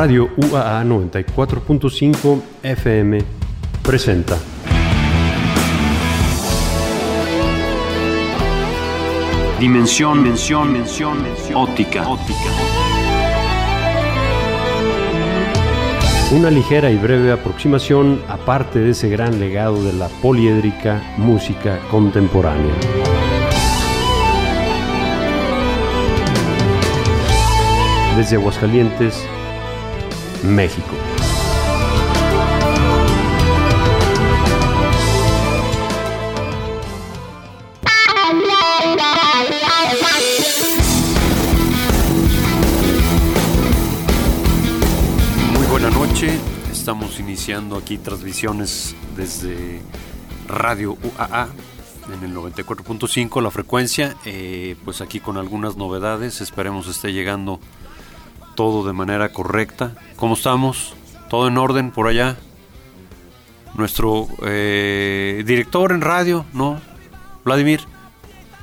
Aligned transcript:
Radio 0.00 0.30
UAA 0.34 0.82
94.5 0.84 2.40
FM 2.62 3.18
presenta. 3.82 4.34
Dimensión, 9.58 10.22
mención, 10.22 10.72
mención, 10.72 11.22
mención, 11.22 11.54
óptica, 11.54 12.08
óptica. 12.08 12.38
Una 16.32 16.50
ligera 16.50 16.90
y 16.90 16.96
breve 16.96 17.30
aproximación 17.30 18.22
a 18.26 18.38
parte 18.38 18.78
de 18.78 18.92
ese 18.92 19.10
gran 19.10 19.38
legado 19.38 19.84
de 19.84 19.92
la 19.92 20.08
poliédrica 20.08 21.02
música 21.18 21.78
contemporánea. 21.90 22.72
Desde 28.16 28.36
Aguascalientes, 28.36 29.28
México. 30.42 30.88
Muy 45.52 45.66
buena 45.66 45.90
noche, 45.90 46.38
estamos 46.72 47.20
iniciando 47.20 47.76
aquí 47.76 47.98
transmisiones 47.98 48.94
desde 49.16 49.80
Radio 50.48 50.96
UAA 51.02 51.48
en 52.12 52.24
el 52.24 52.34
94.5 52.34 53.42
la 53.42 53.50
frecuencia, 53.50 54.16
eh, 54.24 54.76
pues 54.84 55.00
aquí 55.00 55.20
con 55.20 55.36
algunas 55.36 55.76
novedades, 55.76 56.40
esperemos 56.40 56.88
esté 56.88 57.12
llegando 57.12 57.60
todo 58.54 58.86
de 58.86 58.92
manera 58.92 59.32
correcta. 59.32 59.94
¿Cómo 60.16 60.34
estamos? 60.34 60.94
¿Todo 61.28 61.48
en 61.48 61.58
orden 61.58 61.90
por 61.90 62.08
allá? 62.08 62.36
Nuestro 63.74 64.28
eh, 64.42 65.42
director 65.46 65.92
en 65.92 66.00
radio, 66.00 66.44
¿no? 66.52 66.80
Vladimir. 67.44 67.80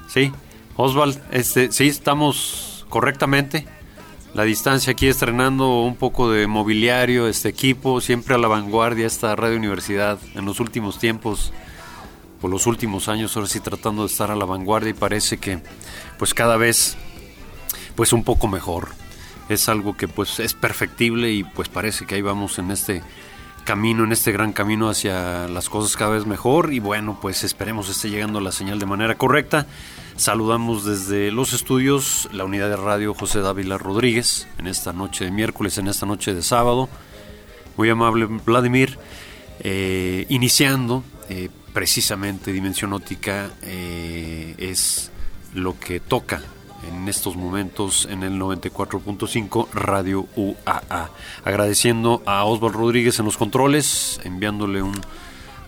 Sí. 0.08 0.32
Oswald, 0.76 1.20
este, 1.32 1.72
sí, 1.72 1.88
estamos 1.88 2.86
correctamente. 2.90 3.66
La 4.34 4.44
distancia 4.44 4.92
aquí 4.92 5.08
estrenando 5.08 5.82
un 5.82 5.96
poco 5.96 6.30
de 6.30 6.46
mobiliario, 6.46 7.28
este 7.28 7.50
equipo, 7.50 8.02
siempre 8.02 8.36
a 8.36 8.38
la 8.38 8.48
vanguardia 8.48 9.08
esta 9.08 9.36
Radio 9.36 9.58
Universidad 9.58 10.20
en 10.36 10.46
los 10.46 10.60
últimos 10.60 11.00
tiempos, 11.00 11.52
por 12.40 12.52
los 12.52 12.68
últimos 12.68 13.08
años, 13.08 13.36
ahora 13.36 13.48
sí 13.48 13.60
tratando 13.60 14.04
de 14.04 14.10
estar 14.10 14.30
a 14.30 14.36
la 14.36 14.46
vanguardia 14.46 14.92
y 14.92 14.94
parece 14.94 15.38
que 15.38 15.60
pues 16.20 16.36
cada 16.36 16.58
vez 16.58 16.98
pues 17.96 18.14
un 18.14 18.24
poco 18.24 18.48
mejor 18.48 18.90
es 19.50 19.70
algo 19.70 19.96
que 19.96 20.08
pues 20.08 20.40
es 20.40 20.54
perfectible 20.54 21.32
y 21.32 21.44
pues 21.44 21.70
parece 21.70 22.06
que 22.06 22.16
ahí 22.16 22.22
vamos 22.22 22.60
en 22.60 22.72
este 22.72 23.02
camino, 23.64 24.04
en 24.04 24.12
este 24.12 24.32
gran 24.32 24.54
camino 24.54 24.90
hacia 24.90 25.48
las 25.48 25.70
cosas 25.70 25.98
cada 25.98 26.12
vez 26.12 26.26
mejor 26.26 26.74
y 26.74 26.80
bueno, 26.80 27.20
pues 27.22 27.44
esperemos 27.44 27.90
esté 27.90 28.10
llegando 28.10 28.40
la 28.40 28.52
señal 28.52 28.80
de 28.80 28.86
manera 28.86 29.16
correcta. 29.16 29.68
Saludamos 30.16 30.86
desde 30.86 31.32
los 31.32 31.54
estudios 31.54 32.30
la 32.32 32.46
unidad 32.46 32.70
de 32.70 32.78
radio 32.78 33.14
José 33.14 33.42
Dávila 33.42 33.78
Rodríguez 33.78 34.48
en 34.58 34.68
esta 34.68 34.94
noche 34.94 35.26
de 35.26 35.32
miércoles, 35.32 35.78
en 35.78 35.88
esta 35.88 36.06
noche 36.06 36.34
de 36.34 36.44
sábado. 36.44 36.90
Muy 37.76 37.90
amable 37.90 38.26
Vladimir, 38.26 38.98
eh, 39.60 40.26
iniciando 40.30 41.04
eh, 41.30 41.50
precisamente 41.74 42.52
Dimensión 42.52 42.94
Óptica 42.94 43.52
eh, 43.62 44.56
es 44.58 45.12
lo 45.54 45.80
que 45.80 46.00
toca 46.00 46.42
en 46.84 47.08
estos 47.08 47.36
momentos 47.36 48.08
en 48.10 48.24
el 48.24 48.40
94.5 48.40 49.70
Radio 49.72 50.28
UAA. 50.36 51.10
Agradeciendo 51.44 52.22
a 52.26 52.44
Osvaldo 52.46 52.78
Rodríguez 52.78 53.20
en 53.20 53.26
los 53.26 53.38
controles, 53.38 54.20
enviándole 54.24 54.82
un, 54.82 55.00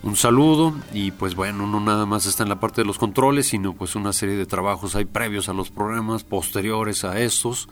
un 0.04 0.16
saludo 0.16 0.74
y 0.94 1.12
pues 1.12 1.36
bueno, 1.36 1.68
no 1.68 1.80
nada 1.80 2.06
más 2.06 2.26
está 2.26 2.44
en 2.44 2.50
la 2.50 2.60
parte 2.60 2.82
de 2.82 2.88
los 2.88 2.98
controles, 2.98 3.48
sino 3.48 3.74
pues 3.74 3.96
una 3.96 4.14
serie 4.14 4.36
de 4.36 4.46
trabajos 4.46 4.96
hay 4.96 5.06
previos 5.06 5.50
a 5.50 5.54
los 5.54 5.70
programas, 5.70 6.24
posteriores 6.24 7.04
a 7.04 7.20
estos. 7.20 7.68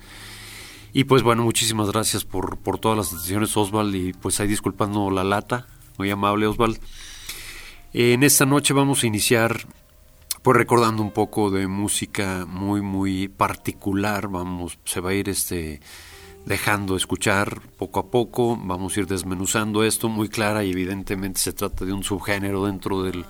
Y 0.94 1.04
pues 1.04 1.22
bueno, 1.22 1.44
muchísimas 1.44 1.92
gracias 1.92 2.26
por, 2.26 2.58
por 2.58 2.80
todas 2.80 2.98
las 2.98 3.08
atenciones 3.14 3.56
Osval 3.56 3.96
y 3.96 4.14
pues 4.14 4.40
ahí 4.40 4.48
disculpando 4.48 5.12
la 5.12 5.24
lata, 5.24 5.68
muy 5.98 6.10
amable 6.10 6.48
Osval. 6.48 6.80
En 7.94 8.24
esta 8.24 8.46
noche 8.46 8.74
vamos 8.74 9.04
a 9.04 9.08
iniciar 9.08 9.68
pues 10.48 10.56
recordando 10.56 11.04
un 11.04 11.12
poco 11.12 11.52
de 11.52 11.68
música 11.68 12.46
muy 12.48 12.82
muy 12.82 13.28
particular, 13.28 14.30
vamos, 14.30 14.80
se 14.86 15.02
va 15.02 15.10
a 15.10 15.14
ir 15.14 15.28
este 15.28 15.82
dejando 16.46 16.96
escuchar 16.96 17.60
poco 17.78 18.00
a 18.00 18.10
poco, 18.10 18.56
vamos 18.56 18.96
a 18.96 19.02
ir 19.02 19.08
desmenuzando 19.08 19.84
esto 19.84 20.08
muy 20.08 20.30
clara 20.30 20.64
y 20.64 20.72
evidentemente 20.72 21.42
se 21.42 21.52
trata 21.52 21.84
de 21.84 21.92
un 21.92 22.02
subgénero 22.02 22.66
dentro 22.66 23.04
del 23.04 23.26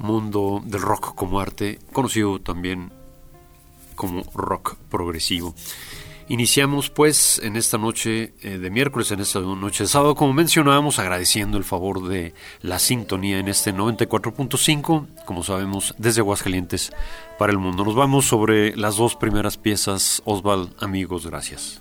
mundo 0.00 0.60
del 0.64 0.82
rock 0.82 1.14
como 1.14 1.38
arte, 1.38 1.78
conocido 1.92 2.40
también 2.40 2.90
como 3.94 4.24
rock 4.34 4.74
progresivo. 4.90 5.54
Iniciamos 6.30 6.90
pues 6.90 7.40
en 7.42 7.56
esta 7.56 7.78
noche 7.78 8.34
eh, 8.42 8.58
de 8.58 8.70
miércoles, 8.70 9.10
en 9.12 9.20
esta 9.20 9.40
noche 9.40 9.84
de 9.84 9.88
sábado, 9.88 10.14
como 10.14 10.34
mencionábamos, 10.34 10.98
agradeciendo 10.98 11.56
el 11.56 11.64
favor 11.64 12.06
de 12.06 12.34
la 12.60 12.78
sintonía 12.78 13.38
en 13.38 13.48
este 13.48 13.72
94.5, 13.72 15.24
como 15.24 15.42
sabemos, 15.42 15.94
desde 15.96 16.20
Aguascalientes 16.20 16.92
para 17.38 17.50
el 17.50 17.58
mundo. 17.58 17.82
Nos 17.82 17.94
vamos 17.94 18.26
sobre 18.26 18.76
las 18.76 18.96
dos 18.96 19.16
primeras 19.16 19.56
piezas, 19.56 20.20
Osval, 20.26 20.74
amigos, 20.78 21.26
gracias. 21.26 21.80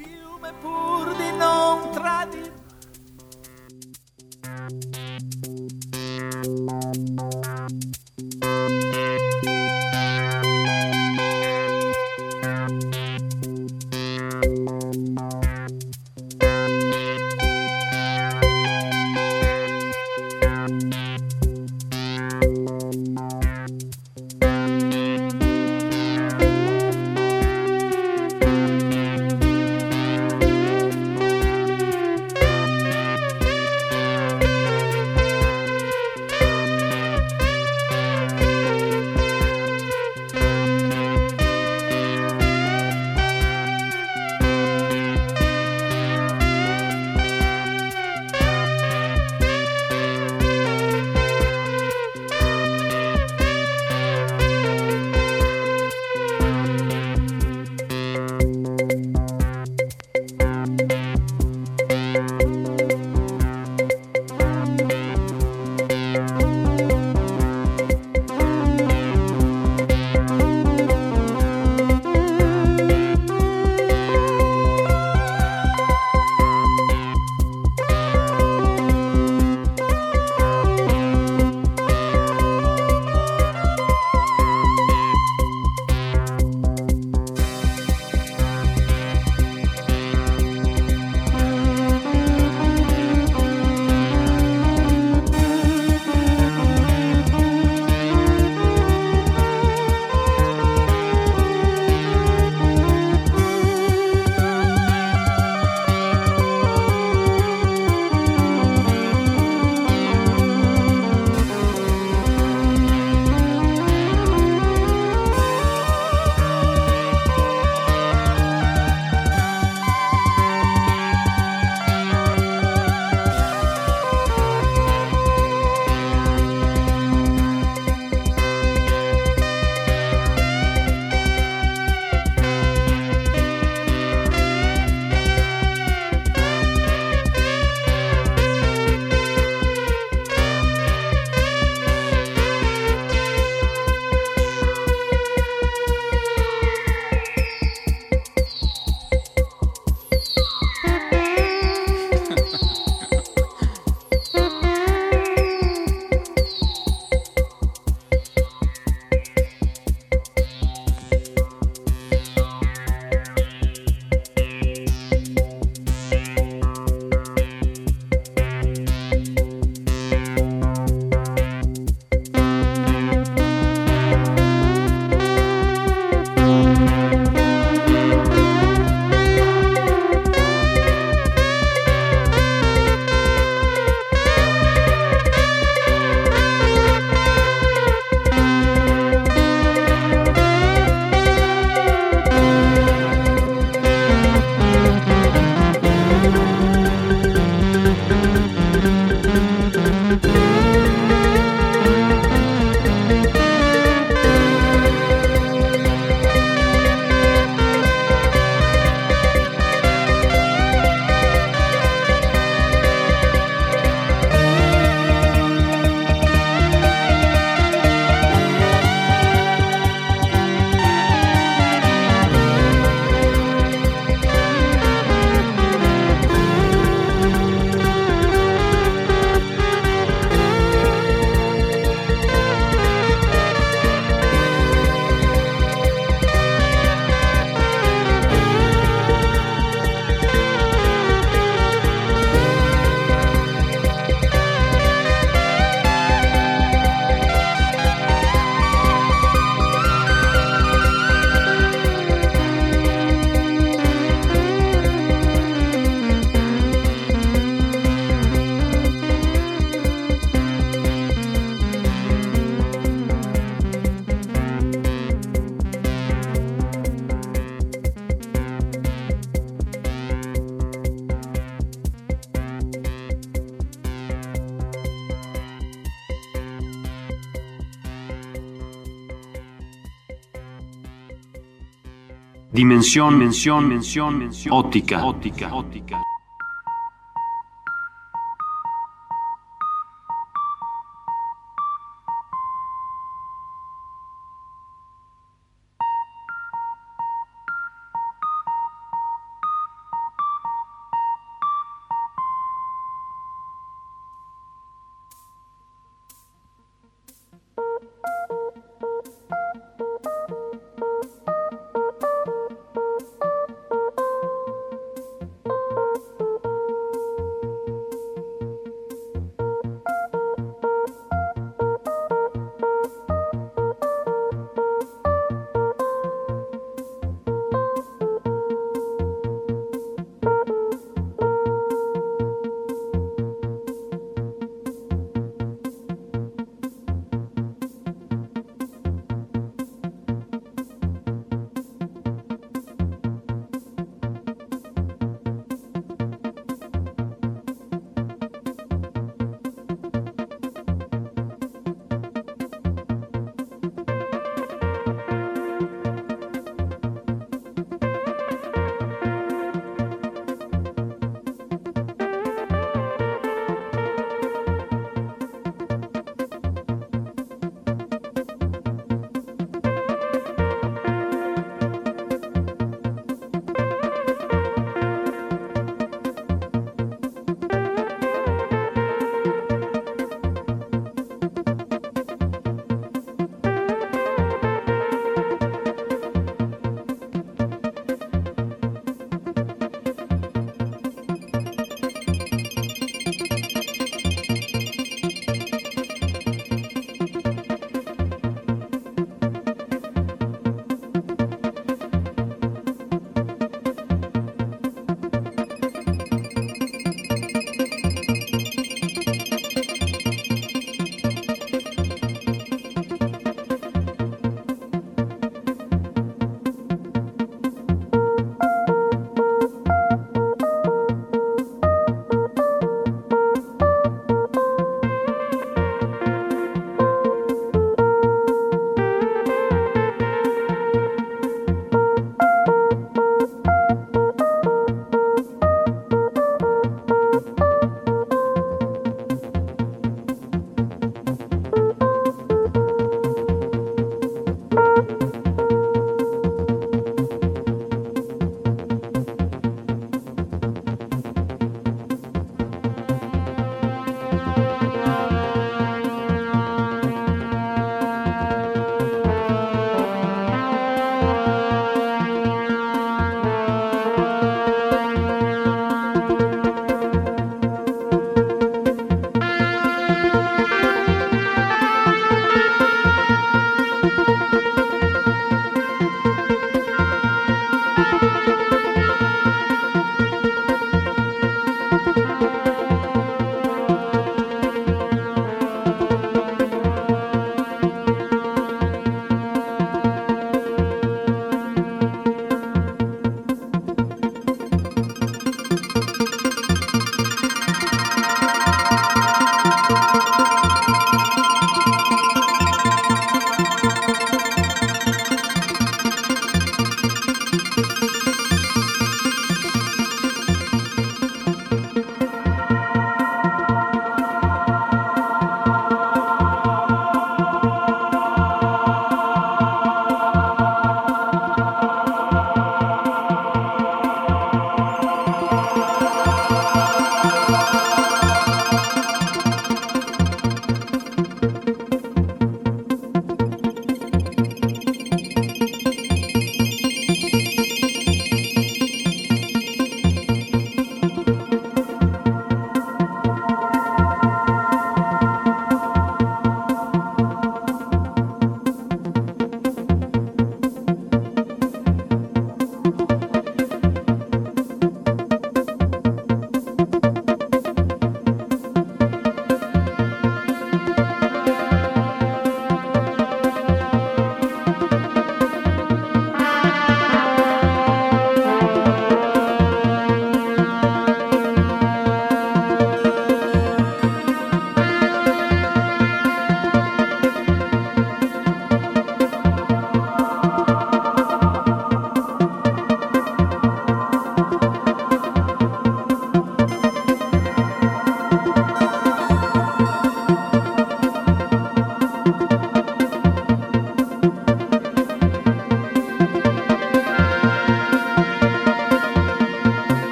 Dimensión, 282.52 283.18
mención, 283.18 283.68
mención, 283.68 284.18
mención, 284.20 284.54
óptica, 284.54 285.04
óptica, 285.04 285.54
óptica. 285.54 286.02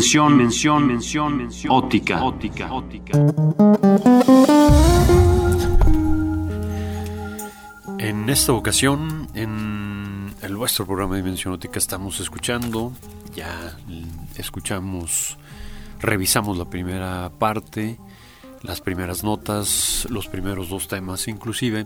Dimensión, 0.00 0.34
mención, 0.34 0.86
mención, 0.86 1.36
mención, 1.36 1.74
óptica, 1.74 2.24
óptica, 2.24 2.72
óptica. 2.72 3.18
En 7.98 8.30
esta 8.30 8.54
ocasión, 8.54 9.28
en 9.34 10.34
el 10.40 10.56
vuestro 10.56 10.86
programa 10.86 11.16
de 11.16 11.20
Dimensión 11.20 11.52
Óptica 11.52 11.78
estamos 11.78 12.18
escuchando, 12.18 12.94
ya 13.36 13.76
escuchamos, 14.38 15.36
revisamos 16.00 16.56
la 16.56 16.64
primera 16.64 17.30
parte, 17.38 17.98
las 18.62 18.80
primeras 18.80 19.22
notas, 19.22 20.06
los 20.08 20.28
primeros 20.28 20.70
dos 20.70 20.88
temas 20.88 21.28
inclusive. 21.28 21.84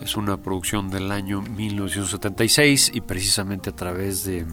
Es 0.00 0.16
una 0.16 0.38
producción 0.38 0.88
del 0.88 1.12
año 1.12 1.42
1976 1.42 2.92
y 2.94 3.02
precisamente 3.02 3.68
a 3.68 3.76
través 3.76 4.24
de 4.24 4.46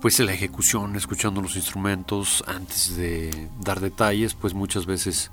pues 0.00 0.18
la 0.20 0.32
ejecución, 0.32 0.96
escuchando 0.96 1.42
los 1.42 1.56
instrumentos 1.56 2.42
antes 2.46 2.96
de 2.96 3.48
dar 3.60 3.80
detalles, 3.80 4.34
pues 4.34 4.54
muchas 4.54 4.86
veces 4.86 5.30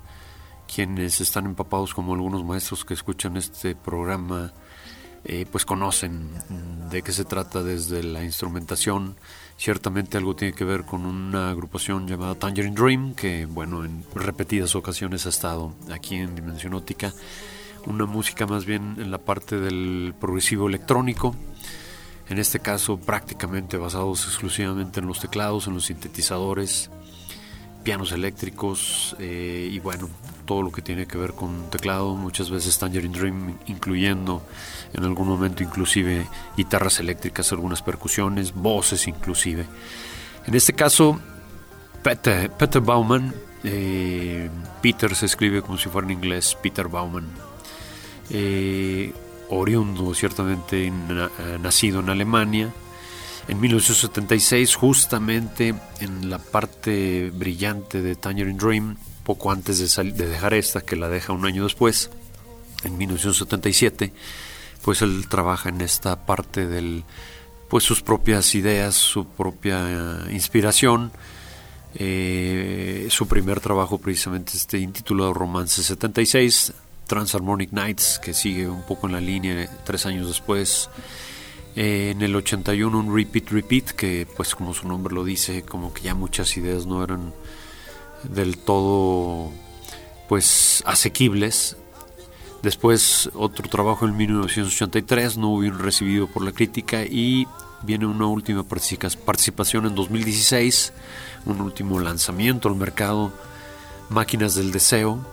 quienes 0.72 1.22
están 1.22 1.46
empapados 1.46 1.94
como 1.94 2.12
algunos 2.12 2.44
maestros 2.44 2.84
que 2.84 2.92
escuchan 2.92 3.38
este 3.38 3.74
programa, 3.74 4.52
eh, 5.24 5.46
pues 5.50 5.64
conocen 5.64 6.30
de 6.90 7.02
qué 7.02 7.12
se 7.12 7.24
trata 7.24 7.62
desde 7.62 8.02
la 8.02 8.22
instrumentación. 8.22 9.16
Ciertamente 9.56 10.18
algo 10.18 10.36
tiene 10.36 10.54
que 10.54 10.64
ver 10.64 10.84
con 10.84 11.06
una 11.06 11.50
agrupación 11.50 12.06
llamada 12.06 12.34
Tangerine 12.34 12.74
Dream, 12.74 13.14
que 13.14 13.46
bueno, 13.46 13.84
en 13.84 14.04
repetidas 14.14 14.76
ocasiones 14.76 15.24
ha 15.24 15.30
estado 15.30 15.74
aquí 15.90 16.16
en 16.16 16.34
Dimensión 16.34 16.74
Óptica. 16.74 17.14
Una 17.86 18.04
música 18.04 18.46
más 18.46 18.66
bien 18.66 18.96
en 18.98 19.10
la 19.10 19.18
parte 19.18 19.58
del 19.58 20.14
progresivo 20.20 20.68
electrónico, 20.68 21.34
en 22.28 22.38
este 22.38 22.60
caso 22.60 22.98
prácticamente 22.98 23.76
basados 23.76 24.24
exclusivamente 24.26 25.00
en 25.00 25.06
los 25.06 25.20
teclados, 25.20 25.66
en 25.66 25.74
los 25.74 25.86
sintetizadores, 25.86 26.90
pianos 27.82 28.12
eléctricos 28.12 29.16
eh, 29.18 29.68
y 29.70 29.78
bueno, 29.78 30.08
todo 30.44 30.62
lo 30.62 30.70
que 30.70 30.82
tiene 30.82 31.06
que 31.06 31.16
ver 31.16 31.32
con 31.32 31.70
teclado, 31.70 32.14
muchas 32.14 32.50
veces 32.50 32.78
Tangerine 32.78 33.16
Dream 33.16 33.58
incluyendo 33.66 34.42
en 34.92 35.04
algún 35.04 35.28
momento 35.28 35.62
inclusive 35.62 36.26
guitarras 36.56 37.00
eléctricas, 37.00 37.52
algunas 37.52 37.82
percusiones, 37.82 38.54
voces 38.54 39.06
inclusive. 39.08 39.66
En 40.46 40.54
este 40.54 40.72
caso, 40.72 41.18
Peter, 42.02 42.50
Peter 42.50 42.80
Bauman, 42.80 43.34
eh, 43.64 44.50
Peter 44.82 45.14
se 45.14 45.26
escribe 45.26 45.62
como 45.62 45.78
si 45.78 45.88
fuera 45.88 46.06
en 46.06 46.12
inglés, 46.12 46.56
Peter 46.62 46.88
Bauman. 46.88 47.26
Eh, 48.30 49.12
oriundo 49.50 50.14
ciertamente 50.14 50.86
eh, 50.86 50.92
nacido 51.60 52.00
en 52.00 52.10
Alemania. 52.10 52.72
En 53.48 53.60
1976, 53.60 54.74
justamente 54.74 55.74
en 56.00 56.28
la 56.28 56.38
parte 56.38 57.30
brillante 57.30 58.02
de 58.02 58.14
Tangerine 58.14 58.58
Dream, 58.58 58.96
poco 59.24 59.50
antes 59.50 59.78
de, 59.78 60.12
de 60.12 60.28
dejar 60.28 60.54
esta, 60.54 60.82
que 60.82 60.96
la 60.96 61.08
deja 61.08 61.32
un 61.32 61.46
año 61.46 61.64
después, 61.64 62.10
en 62.84 62.98
1977, 62.98 64.12
pues 64.82 65.02
él 65.02 65.26
trabaja 65.28 65.70
en 65.70 65.80
esta 65.80 66.26
parte 66.26 66.66
del, 66.66 67.04
pues 67.68 67.84
sus 67.84 68.02
propias 68.02 68.54
ideas, 68.54 68.94
su 68.94 69.26
propia 69.26 70.26
eh, 70.28 70.32
inspiración. 70.32 71.12
Eh, 71.94 73.08
su 73.10 73.26
primer 73.26 73.60
trabajo 73.60 73.96
precisamente 73.98 74.52
este 74.54 74.78
intitulado 74.78 75.32
Romance 75.32 75.82
76 75.82 76.74
Transharmonic 77.08 77.72
Nights, 77.72 78.20
que 78.22 78.34
sigue 78.34 78.68
un 78.68 78.82
poco 78.82 79.08
en 79.08 79.14
la 79.14 79.20
línea 79.20 79.68
tres 79.84 80.06
años 80.06 80.28
después. 80.28 80.88
Eh, 81.74 82.10
en 82.10 82.22
el 82.22 82.36
81 82.36 82.96
un 82.96 83.14
Repeat 83.14 83.50
Repeat, 83.50 83.90
que 83.90 84.26
pues 84.36 84.54
como 84.54 84.74
su 84.74 84.86
nombre 84.86 85.14
lo 85.14 85.24
dice, 85.24 85.62
como 85.62 85.92
que 85.92 86.02
ya 86.02 86.14
muchas 86.14 86.56
ideas 86.56 86.86
no 86.86 87.02
eran 87.02 87.32
del 88.22 88.58
todo 88.58 89.50
pues 90.28 90.82
asequibles. 90.86 91.76
Después 92.62 93.30
otro 93.34 93.68
trabajo 93.68 94.04
en 94.06 94.16
1983, 94.16 95.38
no 95.38 95.48
hubo 95.50 95.70
recibido 95.70 96.26
por 96.26 96.44
la 96.44 96.52
crítica 96.52 97.04
y 97.04 97.46
viene 97.82 98.06
una 98.06 98.26
última 98.26 98.64
participación 98.64 99.86
en 99.86 99.94
2016, 99.94 100.92
un 101.46 101.60
último 101.60 102.00
lanzamiento 102.00 102.68
al 102.68 102.74
mercado, 102.74 103.32
Máquinas 104.10 104.54
del 104.54 104.72
Deseo, 104.72 105.24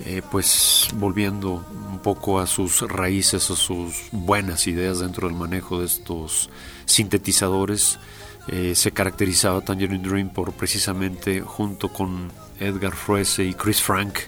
eh, 0.00 0.22
pues 0.28 0.88
volviendo 0.94 1.64
un 1.90 2.00
poco 2.00 2.40
a 2.40 2.46
sus 2.46 2.80
raíces, 2.82 3.48
a 3.50 3.56
sus 3.56 3.94
buenas 4.10 4.66
ideas 4.66 4.98
dentro 4.98 5.28
del 5.28 5.36
manejo 5.36 5.80
de 5.80 5.86
estos 5.86 6.50
sintetizadores, 6.84 8.00
eh, 8.48 8.74
se 8.74 8.90
caracterizaba 8.90 9.60
Tangerine 9.60 10.06
Dream 10.06 10.30
por 10.30 10.52
precisamente 10.52 11.40
junto 11.40 11.92
con 11.92 12.32
Edgar 12.58 12.94
Froese 12.96 13.44
y 13.44 13.54
Chris 13.54 13.80
Frank 13.80 14.18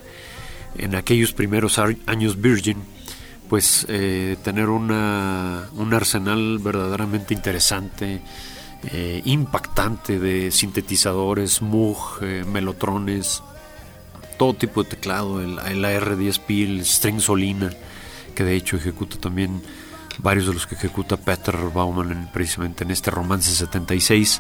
en 0.78 0.94
aquellos 0.94 1.32
primeros 1.32 1.78
años 1.78 2.40
Virgin, 2.40 2.78
pues 3.48 3.86
eh, 3.88 4.36
tener 4.44 4.68
una, 4.68 5.68
un 5.74 5.92
arsenal 5.92 6.58
verdaderamente 6.60 7.34
interesante, 7.34 8.22
impactante 9.24 10.20
de 10.20 10.52
sintetizadores, 10.52 11.60
Moog, 11.60 12.22
melotrones, 12.46 13.42
todo 14.36 14.54
tipo 14.54 14.82
de 14.82 14.90
teclado, 14.90 15.40
el, 15.40 15.58
el 15.58 15.84
AR10P, 15.84 16.64
el 16.64 16.84
String 16.84 17.20
Solina, 17.20 17.70
que 18.34 18.44
de 18.44 18.54
hecho 18.54 18.76
ejecuta 18.76 19.18
también 19.18 19.62
varios 20.18 20.46
de 20.46 20.54
los 20.54 20.66
que 20.66 20.74
ejecuta 20.74 21.16
Peter 21.16 21.56
Bauman 21.74 22.30
precisamente 22.32 22.84
en 22.84 22.90
este 22.90 23.10
romance 23.10 23.50
76. 23.50 24.38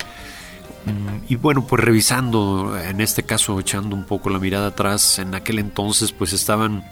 Mm, 0.84 1.24
y 1.28 1.36
bueno, 1.36 1.66
pues 1.66 1.82
revisando, 1.82 2.78
en 2.78 3.00
este 3.00 3.24
caso 3.24 3.58
echando 3.58 3.96
un 3.96 4.04
poco 4.04 4.30
la 4.30 4.38
mirada 4.38 4.68
atrás, 4.68 5.18
en 5.18 5.34
aquel 5.34 5.58
entonces 5.58 6.12
pues 6.12 6.32
estaban, 6.32 6.84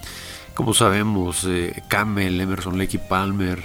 como 0.55 0.75
sabemos, 0.75 1.45
eh, 1.47 1.83
Camel, 1.89 2.41
Emerson 2.41 2.79
Lake 2.79 2.99
Palmer, 2.99 3.63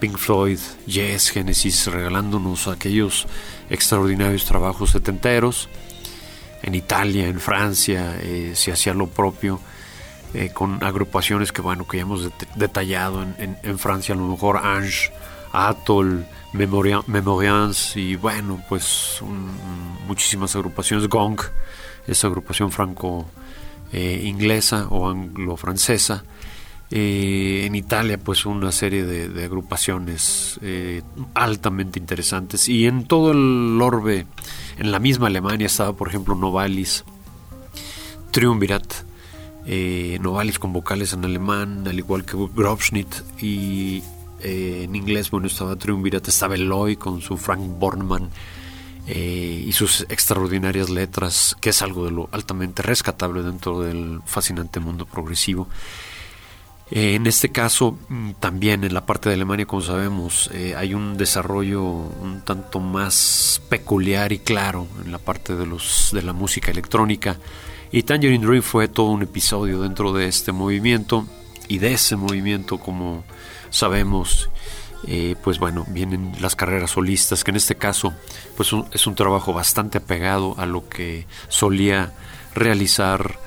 Pink 0.00 0.18
Floyd, 0.18 0.58
Yes, 0.86 1.30
Genesis, 1.30 1.86
regalándonos 1.86 2.68
aquellos 2.68 3.26
extraordinarios 3.70 4.44
trabajos 4.44 4.90
setenteros 4.90 5.68
en 6.64 6.74
Italia, 6.74 7.28
en 7.28 7.40
Francia, 7.40 8.16
eh, 8.20 8.52
se 8.54 8.72
hacía 8.72 8.94
lo 8.94 9.06
propio. 9.06 9.60
Eh, 10.32 10.50
con 10.52 10.82
agrupaciones 10.82 11.52
que 11.52 11.62
bueno 11.62 11.86
que 11.86 11.98
ya 11.98 12.02
hemos 12.02 12.28
detallado 12.56 13.22
en, 13.22 13.78
Francia 13.78 14.16
a 14.16 14.18
lo 14.18 14.26
mejor 14.26 14.56
Ange, 14.56 15.12
Atoll, 15.52 16.26
Memorians 16.52 17.96
y 17.96 18.16
bueno 18.16 18.60
pues 18.68 19.20
muchísimas 20.08 20.56
agrupaciones 20.56 21.06
Gong 21.06 21.38
esa 22.08 22.26
agrupación 22.26 22.72
franco 22.72 23.26
eh, 23.92 24.28
o 24.90 25.08
anglo 25.08 25.56
francesa 26.90 27.66
en 27.66 27.74
Italia 27.74 28.18
pues 28.18 28.46
una 28.46 28.70
serie 28.70 29.04
de, 29.04 29.44
agrupaciones 29.44 30.60
altamente 31.34 31.98
interesantes 31.98 32.68
y 32.68 32.86
en 32.86 33.06
todo 33.06 33.32
el 33.32 33.80
orbe 33.80 34.26
en 34.78 34.90
la 34.90 34.98
misma 34.98 35.28
Alemania 35.28 35.66
estaba, 35.66 35.94
por 35.94 36.08
ejemplo, 36.08 36.34
Novalis, 36.34 37.04
Triumvirat, 38.30 38.84
eh, 39.66 40.18
Novalis 40.20 40.58
con 40.58 40.72
vocales 40.72 41.12
en 41.12 41.24
alemán, 41.24 41.86
al 41.86 41.98
igual 41.98 42.24
que 42.24 42.36
Grobschnitt, 42.36 43.14
y 43.40 44.02
eh, 44.40 44.82
en 44.84 44.96
inglés, 44.96 45.30
bueno, 45.30 45.46
estaba 45.46 45.76
Triumvirat, 45.76 46.26
estaba 46.28 46.54
Eloy 46.56 46.96
con 46.96 47.20
su 47.20 47.36
Frank 47.36 47.60
Bornman 47.60 48.30
eh, 49.06 49.64
y 49.66 49.72
sus 49.72 50.02
extraordinarias 50.08 50.90
letras, 50.90 51.56
que 51.60 51.70
es 51.70 51.82
algo 51.82 52.04
de 52.04 52.10
lo 52.10 52.28
altamente 52.32 52.82
rescatable 52.82 53.42
dentro 53.42 53.80
del 53.80 54.20
fascinante 54.26 54.80
mundo 54.80 55.06
progresivo. 55.06 55.68
Eh, 56.94 57.16
en 57.16 57.26
este 57.26 57.48
caso, 57.48 57.98
mm, 58.08 58.34
también 58.38 58.84
en 58.84 58.94
la 58.94 59.04
parte 59.04 59.28
de 59.28 59.34
Alemania, 59.34 59.66
como 59.66 59.82
sabemos, 59.82 60.48
eh, 60.54 60.76
hay 60.76 60.94
un 60.94 61.16
desarrollo 61.16 61.82
un 61.82 62.42
tanto 62.44 62.78
más 62.78 63.60
peculiar 63.68 64.32
y 64.32 64.38
claro 64.38 64.86
en 65.04 65.10
la 65.10 65.18
parte 65.18 65.56
de, 65.56 65.66
los, 65.66 66.10
de 66.12 66.22
la 66.22 66.32
música 66.32 66.70
electrónica. 66.70 67.36
Y 67.90 68.04
Tangerine 68.04 68.46
Dream 68.46 68.62
fue 68.62 68.86
todo 68.86 69.08
un 69.08 69.22
episodio 69.22 69.80
dentro 69.82 70.12
de 70.12 70.28
este 70.28 70.52
movimiento 70.52 71.26
y 71.66 71.78
de 71.78 71.94
ese 71.94 72.14
movimiento, 72.14 72.78
como 72.78 73.24
sabemos, 73.70 74.48
eh, 75.08 75.34
pues 75.42 75.58
bueno, 75.58 75.84
vienen 75.88 76.30
las 76.40 76.54
carreras 76.54 76.92
solistas, 76.92 77.42
que 77.42 77.50
en 77.50 77.56
este 77.56 77.74
caso 77.74 78.14
pues 78.56 78.70
es 78.92 79.06
un 79.08 79.16
trabajo 79.16 79.52
bastante 79.52 79.98
apegado 79.98 80.54
a 80.58 80.66
lo 80.66 80.88
que 80.88 81.26
solía 81.48 82.12
realizar 82.54 83.40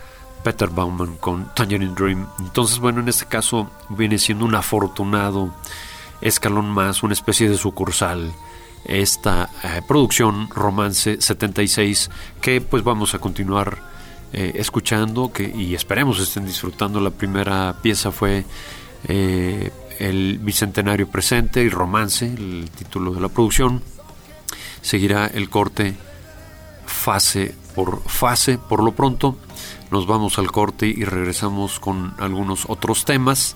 Peter 0.47 0.69
Bauman 0.69 1.17
con 1.17 1.53
Tangerine 1.53 1.93
Dream. 1.93 2.25
Entonces, 2.39 2.79
bueno, 2.79 3.01
en 3.01 3.09
este 3.09 3.25
caso 3.25 3.69
viene 3.89 4.17
siendo 4.17 4.45
un 4.45 4.55
afortunado 4.55 5.53
escalón 6.21 6.69
más, 6.69 7.03
una 7.03 7.11
especie 7.11 7.49
de 7.49 7.57
sucursal 7.57 8.31
esta 8.85 9.49
eh, 9.61 9.81
producción 9.85 10.49
Romance 10.49 11.19
76 11.19 12.09
que 12.39 12.61
pues 12.61 12.81
vamos 12.81 13.13
a 13.13 13.19
continuar 13.19 13.77
eh, 14.31 14.53
escuchando 14.55 15.29
y 15.37 15.75
esperemos 15.75 16.17
estén 16.21 16.45
disfrutando. 16.45 17.01
La 17.01 17.11
primera 17.11 17.75
pieza 17.81 18.13
fue 18.13 18.45
eh, 19.05 19.69
el 19.99 20.39
Bicentenario 20.39 21.09
Presente 21.09 21.61
y 21.61 21.67
Romance, 21.67 22.25
el 22.25 22.69
título 22.73 23.13
de 23.13 23.19
la 23.19 23.27
producción. 23.27 23.81
seguirá 24.81 25.27
el 25.27 25.49
corte 25.49 25.93
fase 26.85 27.53
por 27.75 28.01
fase. 28.03 28.57
Por 28.57 28.81
lo 28.81 28.93
pronto, 28.93 29.35
nos 29.91 30.07
vamos 30.07 30.37
al 30.37 30.51
corte 30.51 30.87
y 30.87 31.03
regresamos 31.03 31.79
con 31.79 32.13
algunos 32.19 32.65
otros 32.67 33.05
temas. 33.05 33.55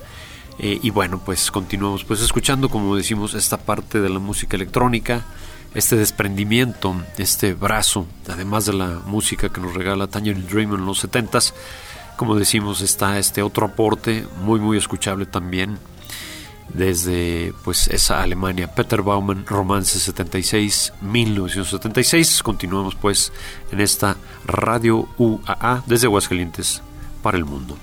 Eh, 0.60 0.80
y 0.82 0.90
bueno, 0.90 1.22
pues 1.24 1.52
continuamos 1.52 2.04
pues 2.04 2.22
escuchando, 2.22 2.70
como 2.70 2.96
decimos, 2.96 3.34
esta 3.34 3.58
parte 3.58 4.00
de 4.00 4.10
la 4.10 4.20
música 4.20 4.56
electrónica, 4.56 5.26
este 5.74 5.96
desprendimiento, 5.96 6.96
este 7.18 7.54
brazo, 7.54 8.06
además 8.30 8.66
de 8.66 8.74
la 8.74 9.00
música 9.06 9.50
que 9.50 9.62
nos 9.62 9.74
regala 9.74 10.08
Tangerine 10.08 10.46
Dream 10.46 10.76
en 10.76 10.86
los 10.86 11.04
70s, 11.04 11.54
como 12.18 12.36
decimos, 12.36 12.82
está 12.82 13.18
este 13.18 13.42
otro 13.42 13.66
aporte 13.66 14.28
muy 14.44 14.60
muy 14.60 14.78
escuchable 14.78 15.26
también 15.26 15.80
desde 16.74 17.54
pues 17.64 17.88
esa 17.88 18.22
Alemania, 18.22 18.74
Peter 18.74 19.02
Baumann, 19.02 19.46
Romance 19.46 20.00
76, 20.00 20.94
1976. 21.02 22.44
Continuamos 22.44 22.96
pues 22.96 23.32
en 23.72 23.82
esta 23.82 24.18
Radio 24.46 25.08
UAA 25.18 25.84
desde 25.86 26.08
Aguascalientes 26.08 26.82
para 27.22 27.38
el 27.38 27.46
mundo. 27.46 27.78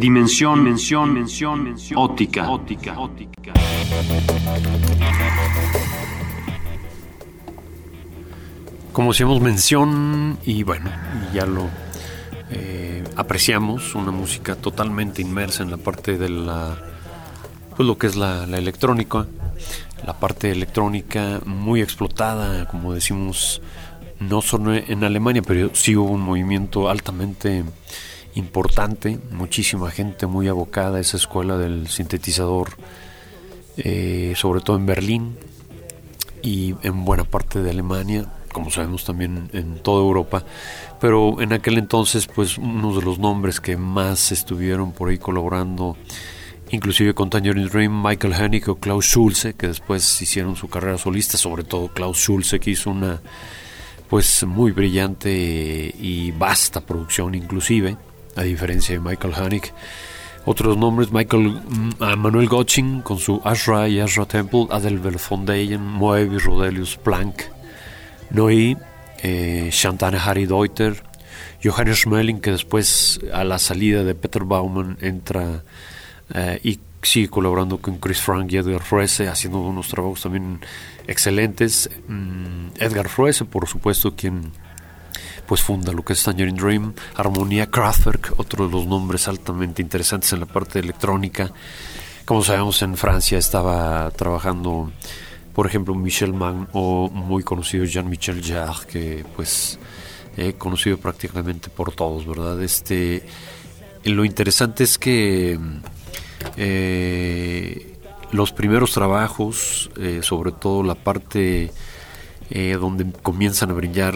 Dimensión, 0.00 0.64
mención, 0.64 1.12
mención, 1.12 1.62
mención, 1.62 2.00
óptica, 2.00 2.50
óptica, 2.50 2.98
óptica. 2.98 3.52
Como 8.94 9.10
hacíamos 9.10 9.42
mención, 9.42 10.38
y 10.46 10.62
bueno, 10.62 10.90
ya 11.34 11.44
lo 11.44 11.68
eh, 12.48 13.04
apreciamos, 13.14 13.94
una 13.94 14.10
música 14.10 14.56
totalmente 14.56 15.20
inmersa 15.20 15.64
en 15.64 15.70
la 15.70 15.76
parte 15.76 16.16
de 16.16 16.30
la, 16.30 16.78
pues 17.76 17.86
lo 17.86 17.98
que 17.98 18.06
es 18.06 18.16
la, 18.16 18.46
la 18.46 18.56
electrónica, 18.56 19.26
la 20.06 20.18
parte 20.18 20.50
electrónica 20.50 21.42
muy 21.44 21.82
explotada, 21.82 22.66
como 22.68 22.94
decimos, 22.94 23.60
no 24.18 24.40
solo 24.40 24.74
en 24.74 25.04
Alemania, 25.04 25.42
pero 25.42 25.68
sí 25.74 25.94
hubo 25.94 26.08
un 26.08 26.22
movimiento 26.22 26.88
altamente 26.88 27.64
importante, 28.34 29.18
muchísima 29.30 29.90
gente 29.90 30.26
muy 30.26 30.48
abocada 30.48 30.98
a 30.98 31.00
esa 31.00 31.16
escuela 31.16 31.56
del 31.56 31.88
sintetizador, 31.88 32.70
eh, 33.76 34.34
sobre 34.36 34.60
todo 34.60 34.76
en 34.76 34.86
Berlín 34.86 35.36
y 36.42 36.74
en 36.82 37.04
buena 37.04 37.24
parte 37.24 37.62
de 37.62 37.70
Alemania, 37.70 38.26
como 38.52 38.70
sabemos 38.70 39.04
también 39.04 39.48
en 39.52 39.82
toda 39.82 40.02
Europa, 40.02 40.44
pero 41.00 41.40
en 41.40 41.52
aquel 41.52 41.78
entonces 41.78 42.26
pues 42.26 42.58
uno 42.58 42.94
de 42.94 43.02
los 43.02 43.18
nombres 43.18 43.60
que 43.60 43.76
más 43.76 44.32
estuvieron 44.32 44.92
por 44.92 45.08
ahí 45.08 45.18
colaborando, 45.18 45.96
inclusive 46.70 47.14
con 47.14 47.30
Tangerine 47.30 47.68
Dream, 47.68 48.02
Michael 48.02 48.34
Hennig 48.34 48.68
o 48.68 48.76
Klaus 48.76 49.06
Schulze, 49.06 49.54
que 49.54 49.68
después 49.68 50.20
hicieron 50.22 50.56
su 50.56 50.68
carrera 50.68 50.98
solista, 50.98 51.36
sobre 51.36 51.64
todo 51.64 51.88
Klaus 51.88 52.18
Schulze 52.18 52.60
que 52.60 52.70
hizo 52.70 52.90
una 52.90 53.20
pues 54.08 54.44
muy 54.44 54.72
brillante 54.72 55.30
y 55.32 56.32
vasta 56.32 56.80
producción 56.80 57.36
inclusive 57.36 57.96
a 58.40 58.42
diferencia 58.42 58.94
de 58.94 59.00
Michael 59.00 59.34
Haneke. 59.34 59.72
Otros 60.46 60.76
nombres, 60.76 61.12
Michael 61.12 61.60
mm, 61.68 62.16
Manuel 62.16 62.48
Gotching 62.48 63.02
con 63.02 63.18
su 63.18 63.42
Ashra 63.44 63.88
y 63.88 64.00
Ashra 64.00 64.24
Temple, 64.24 64.66
Adelbert 64.70 65.20
Deyen, 65.44 65.82
Moebius, 65.82 66.44
Rodelius, 66.44 66.96
Planck, 66.96 67.44
Noé, 68.30 68.76
eh, 69.22 69.68
Shantane 69.70 70.18
Harry 70.18 70.46
Deuter, 70.46 71.02
Johannes 71.62 72.00
Schmeling, 72.00 72.40
que 72.40 72.52
después 72.52 73.20
a 73.32 73.44
la 73.44 73.58
salida 73.58 74.02
de 74.02 74.14
Peter 74.14 74.44
Baumann 74.44 74.96
entra 75.02 75.62
eh, 76.32 76.58
y 76.62 76.80
sigue 77.02 77.28
colaborando 77.28 77.78
con 77.78 77.98
Chris 77.98 78.20
Frank 78.22 78.50
y 78.52 78.56
Edgar 78.56 78.82
Froese, 78.82 79.28
haciendo 79.28 79.58
unos 79.60 79.88
trabajos 79.88 80.22
también 80.22 80.60
excelentes. 81.06 81.90
Mm, 82.08 82.68
Edgar 82.78 83.10
Froese, 83.10 83.44
por 83.44 83.68
supuesto, 83.68 84.16
quien 84.16 84.52
pues 85.50 85.62
funda 85.62 85.92
lo 85.92 86.04
que 86.04 86.12
es 86.12 86.22
Tangerine 86.22 86.56
Dream, 86.56 86.94
Armonía 87.16 87.68
Kraftwerk, 87.68 88.34
otro 88.36 88.68
de 88.68 88.72
los 88.72 88.86
nombres 88.86 89.26
altamente 89.26 89.82
interesantes 89.82 90.32
en 90.32 90.38
la 90.38 90.46
parte 90.46 90.78
electrónica. 90.78 91.50
Como 92.24 92.44
sabemos, 92.44 92.80
en 92.82 92.96
Francia 92.96 93.36
estaba 93.36 94.08
trabajando, 94.12 94.92
por 95.52 95.66
ejemplo, 95.66 95.92
Michel 95.96 96.34
Mann 96.34 96.68
o 96.72 97.10
muy 97.10 97.42
conocido 97.42 97.84
Jean-Michel 97.84 98.44
Jarre, 98.44 98.86
que 98.86 99.24
pues 99.34 99.80
he 100.36 100.52
conocido 100.52 100.98
prácticamente 100.98 101.68
por 101.68 101.90
todos, 101.90 102.24
¿verdad? 102.24 102.62
Este, 102.62 103.26
lo 104.04 104.24
interesante 104.24 104.84
es 104.84 104.98
que 104.98 105.58
eh, 106.58 107.96
los 108.30 108.52
primeros 108.52 108.92
trabajos, 108.92 109.90
eh, 109.96 110.20
sobre 110.22 110.52
todo 110.52 110.84
la 110.84 110.94
parte 110.94 111.72
eh, 112.50 112.76
donde 112.80 113.10
comienzan 113.20 113.70
a 113.70 113.74
brillar 113.74 114.14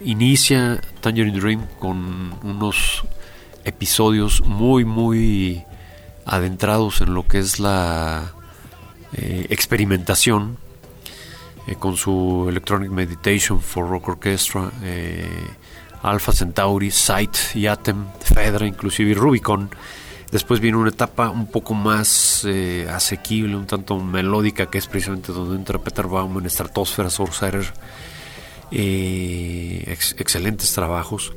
inicia 0.00 0.80
Tangerine 1.00 1.38
Dream 1.38 1.66
con 1.78 2.34
unos 2.42 3.04
episodios 3.64 4.42
muy, 4.42 4.84
muy 4.84 5.64
adentrados 6.26 7.00
en 7.00 7.14
lo 7.14 7.26
que 7.26 7.38
es 7.38 7.58
la 7.58 8.32
eh, 9.12 9.46
experimentación 9.50 10.58
eh, 11.66 11.76
con 11.76 11.96
su 11.96 12.46
Electronic 12.48 12.90
Meditation 12.90 13.60
for 13.60 13.88
Rock 13.88 14.08
Orchestra, 14.08 14.70
eh, 14.82 15.28
Alpha 16.02 16.32
Centauri, 16.32 16.90
Sight, 16.90 17.54
Yatem, 17.54 18.06
Fedra, 18.20 18.66
inclusive 18.66 19.10
y 19.10 19.14
Rubicon. 19.14 19.70
Después 20.30 20.60
viene 20.60 20.76
una 20.76 20.90
etapa 20.90 21.30
un 21.30 21.46
poco 21.46 21.74
más 21.74 22.44
asequible, 22.90 23.54
un 23.54 23.66
tanto 23.66 23.96
melódica, 24.00 24.66
que 24.66 24.78
es 24.78 24.88
precisamente 24.88 25.32
donde 25.32 25.54
entra 25.54 25.78
Peter 25.78 26.08
Baumann, 26.08 26.50
Stratosfera, 26.50 27.08
Sorcerer. 27.08 27.72
Excelentes 28.70 30.72
trabajos. 30.72 31.32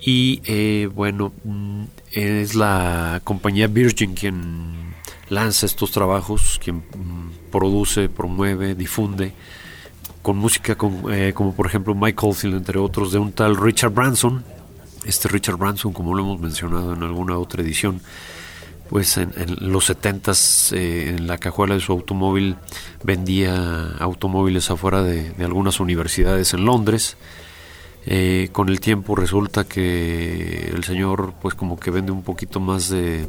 Y 0.00 0.86
bueno, 0.86 1.32
mm, 1.44 1.84
es 2.12 2.54
la 2.54 3.20
compañía 3.24 3.66
Virgin 3.66 4.14
quien 4.14 4.94
lanza 5.28 5.66
estos 5.66 5.90
trabajos, 5.90 6.60
quien 6.62 6.76
mm, 6.76 7.50
produce, 7.50 8.08
promueve, 8.08 8.74
difunde, 8.74 9.32
con 10.22 10.38
música 10.38 10.76
eh, 11.10 11.32
como 11.34 11.54
por 11.54 11.66
ejemplo 11.66 11.94
Mike 11.94 12.18
Oldfield, 12.20 12.56
entre 12.56 12.78
otros, 12.78 13.12
de 13.12 13.18
un 13.18 13.32
tal 13.32 13.56
Richard 13.56 13.92
Branson. 13.92 14.44
Este 15.04 15.28
Richard 15.28 15.56
Branson, 15.56 15.92
como 15.92 16.14
lo 16.14 16.24
hemos 16.24 16.40
mencionado 16.40 16.94
en 16.94 17.02
alguna 17.02 17.38
otra 17.38 17.62
edición, 17.62 18.00
pues 18.88 19.16
en, 19.16 19.32
los 19.60 19.90
70s 19.90 20.76
eh, 20.76 21.10
en 21.10 21.26
la 21.26 21.38
cajuela 21.38 21.74
de 21.74 21.80
su 21.80 21.92
automóvil 21.92 22.56
vendía 23.02 23.96
automóviles 23.98 24.70
afuera 24.70 25.02
de, 25.02 25.32
algunas 25.44 25.80
universidades 25.80 26.54
en 26.54 26.64
Londres. 26.64 27.16
Eh, 28.08 28.50
con 28.52 28.68
el 28.68 28.78
tiempo 28.78 29.16
resulta 29.16 29.64
que 29.64 30.70
el 30.72 30.84
señor 30.84 31.34
pues 31.42 31.54
como 31.54 31.78
que 31.78 31.90
vende 31.90 32.12
un 32.12 32.22
poquito 32.22 32.60
más 32.60 32.88
de 32.88 33.28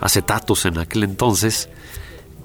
acetatos 0.00 0.64
en 0.64 0.78
aquel 0.78 1.04
entonces, 1.04 1.68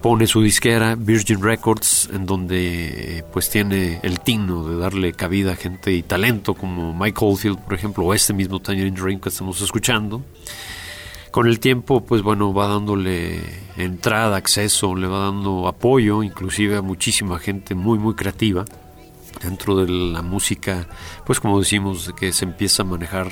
pone 0.02 0.28
su 0.28 0.42
disquera 0.42 0.96
Virgin 0.96 1.42
Records, 1.42 2.10
en 2.12 2.26
donde 2.26 3.24
pues 3.32 3.50
tiene 3.50 4.02
el 4.04 4.20
tino 4.20 4.68
de 4.68 4.78
darle 4.78 5.14
cabida 5.14 5.54
a 5.54 5.56
gente 5.56 5.94
y 5.94 6.04
talento 6.04 6.56
como 6.56 6.94
Mike 6.94 7.20
Oldfield, 7.22 7.60
por 7.60 7.74
ejemplo, 7.74 8.04
o 8.04 8.14
este 8.14 8.34
mismo 8.34 8.60
Tangerine 8.60 9.00
Dream 9.00 9.22
que 9.22 9.30
estamos 9.30 9.62
escuchando. 9.62 10.22
Con 11.34 11.48
el 11.48 11.60
tiempo, 11.60 12.06
pues 12.06 12.22
bueno, 12.22 12.54
va 12.54 12.68
dándole 12.68 13.42
entrada, 13.76 14.38
acceso, 14.38 14.94
le 14.94 15.08
va 15.08 15.18
dando 15.18 15.68
apoyo, 15.68 16.22
inclusive 16.22 16.78
a 16.78 16.84
muchísima 16.84 17.40
gente 17.40 17.74
muy, 17.74 17.98
muy 17.98 18.14
creativa 18.14 18.66
dentro 19.42 19.76
de 19.78 19.92
la 19.92 20.22
música, 20.22 20.88
pues 21.26 21.40
como 21.40 21.58
decimos, 21.58 22.14
que 22.16 22.32
se 22.34 22.46
empieza 22.46 22.84
a 22.84 22.86
manejar 22.86 23.32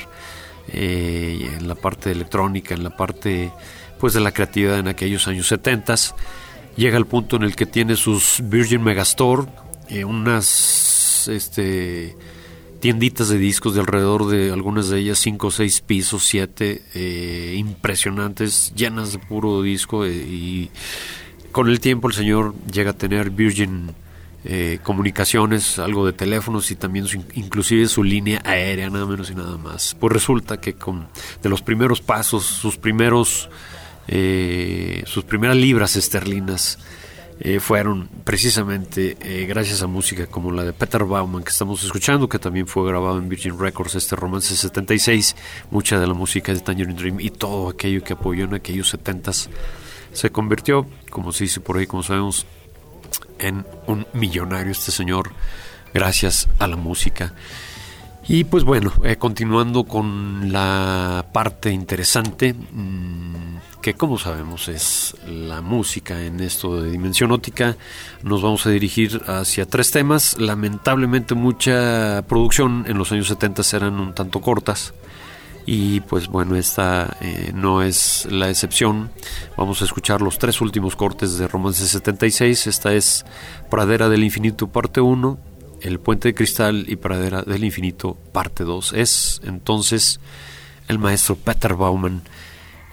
eh, 0.69 1.55
en 1.59 1.67
la 1.67 1.75
parte 1.75 2.09
electrónica, 2.09 2.73
en 2.73 2.83
la 2.83 2.97
parte 2.97 3.51
pues 3.99 4.13
de 4.13 4.19
la 4.19 4.31
creatividad 4.31 4.79
en 4.79 4.87
aquellos 4.87 5.27
años 5.27 5.45
70. 5.45 5.93
Llega 6.77 6.97
al 6.97 7.05
punto 7.05 7.35
en 7.35 7.43
el 7.43 7.55
que 7.55 7.67
tiene 7.67 7.95
sus 7.95 8.41
Virgin 8.43 8.81
Megastore, 8.81 9.43
eh, 9.89 10.05
unas 10.05 11.27
este, 11.27 12.15
tienditas 12.81 13.29
de 13.29 13.37
discos 13.37 13.75
de 13.75 13.79
alrededor 13.79 14.27
de 14.27 14.51
algunas 14.51 14.89
de 14.89 14.99
ellas 14.99 15.19
5 15.19 15.47
o 15.47 15.51
6 15.51 15.81
pisos, 15.81 16.25
7, 16.25 16.81
eh, 16.95 17.55
impresionantes, 17.55 18.73
llenas 18.75 19.13
de 19.13 19.19
puro 19.19 19.61
disco 19.61 20.03
eh, 20.03 20.11
y 20.11 20.71
con 21.51 21.69
el 21.69 21.79
tiempo 21.79 22.09
el 22.09 22.13
señor 22.13 22.55
llega 22.71 22.91
a 22.91 22.97
tener 22.97 23.29
Virgin 23.29 23.93
eh, 24.43 24.79
comunicaciones, 24.81 25.77
algo 25.77 26.05
de 26.05 26.13
teléfonos 26.13 26.71
y 26.71 26.75
también 26.75 27.05
inclusive 27.35 27.87
su 27.87 28.03
línea 28.03 28.41
aérea, 28.43 28.89
nada 28.89 29.05
menos 29.05 29.29
y 29.29 29.35
nada 29.35 29.57
más. 29.57 29.95
Pues 29.99 30.11
resulta 30.11 30.59
que 30.59 30.73
con 30.73 31.07
de 31.41 31.49
los 31.49 31.61
primeros 31.61 32.01
pasos, 32.01 32.45
sus 32.45 32.77
primeros 32.77 33.49
sus 35.05 35.23
primeras 35.23 35.55
libras 35.55 35.95
esterlinas 35.95 36.77
eh, 37.41 37.59
fueron 37.59 38.07
precisamente 38.23 39.17
gracias 39.47 39.81
a 39.81 39.87
música 39.87 40.27
como 40.27 40.51
la 40.51 40.63
de 40.63 40.73
Peter 40.73 41.03
Bauman 41.03 41.43
que 41.43 41.49
estamos 41.49 41.83
escuchando, 41.83 42.29
que 42.29 42.39
también 42.39 42.67
fue 42.67 42.87
grabado 42.87 43.17
en 43.17 43.27
Virgin 43.27 43.59
Records, 43.59 43.95
este 43.95 44.15
romance 44.15 44.55
76, 44.55 45.35
mucha 45.71 45.99
de 45.99 46.07
la 46.07 46.13
música 46.13 46.53
de 46.53 46.59
Tangerine 46.59 46.95
Dream 46.95 47.19
y 47.19 47.29
todo 47.31 47.69
aquello 47.69 48.03
que 48.03 48.13
apoyó 48.13 48.45
en 48.45 48.53
aquellos 48.53 48.93
70s 48.93 49.49
se 50.13 50.29
convirtió, 50.31 50.87
como 51.09 51.31
se 51.31 51.45
dice 51.45 51.59
por 51.59 51.77
ahí, 51.77 51.87
como 51.87 52.03
sabemos, 52.03 52.45
en 53.39 53.65
un 53.87 54.05
millonario 54.13 54.71
este 54.71 54.91
señor 54.91 55.31
gracias 55.93 56.47
a 56.59 56.67
la 56.67 56.75
música. 56.75 57.33
Y 58.27 58.43
pues 58.43 58.63
bueno, 58.63 58.93
eh, 59.03 59.17
continuando 59.17 59.83
con 59.83 60.51
la 60.51 61.25
parte 61.33 61.71
interesante, 61.71 62.53
mm, 62.53 63.81
que 63.81 63.95
como 63.95 64.17
sabemos 64.17 64.67
es 64.67 65.15
la 65.27 65.61
música 65.61 66.21
en 66.21 66.39
esto 66.39 66.81
de 66.81 66.91
dimensión 66.91 67.31
óptica, 67.31 67.75
nos 68.21 68.41
vamos 68.41 68.65
a 68.67 68.69
dirigir 68.69 69.21
hacia 69.25 69.65
tres 69.65 69.91
temas. 69.91 70.39
Lamentablemente 70.39 71.33
mucha 71.33 72.23
producción 72.27 72.85
en 72.87 72.97
los 72.97 73.11
años 73.11 73.27
70 73.27 73.63
eran 73.73 73.99
un 73.99 74.13
tanto 74.13 74.39
cortas 74.39 74.93
y 75.65 75.99
pues 76.01 76.27
bueno, 76.27 76.55
esta 76.55 77.17
eh, 77.21 77.51
no 77.53 77.81
es 77.81 78.27
la 78.29 78.49
excepción. 78.49 79.11
Vamos 79.57 79.81
a 79.81 79.85
escuchar 79.85 80.21
los 80.21 80.37
tres 80.37 80.61
últimos 80.61 80.95
cortes 80.95 81.37
de 81.37 81.47
Romance 81.47 81.87
76. 81.87 82.67
Esta 82.67 82.93
es 82.93 83.25
Pradera 83.69 84.09
del 84.09 84.23
Infinito, 84.23 84.67
parte 84.67 85.01
1, 85.01 85.37
El 85.81 85.99
Puente 85.99 86.29
de 86.29 86.35
Cristal 86.35 86.85
y 86.87 86.95
Pradera 86.95 87.41
del 87.41 87.63
Infinito, 87.63 88.15
parte 88.31 88.63
2. 88.63 88.93
Es 88.93 89.41
entonces 89.43 90.19
el 90.87 90.99
maestro 90.99 91.35
Peter 91.35 91.75
Bauman 91.75 92.21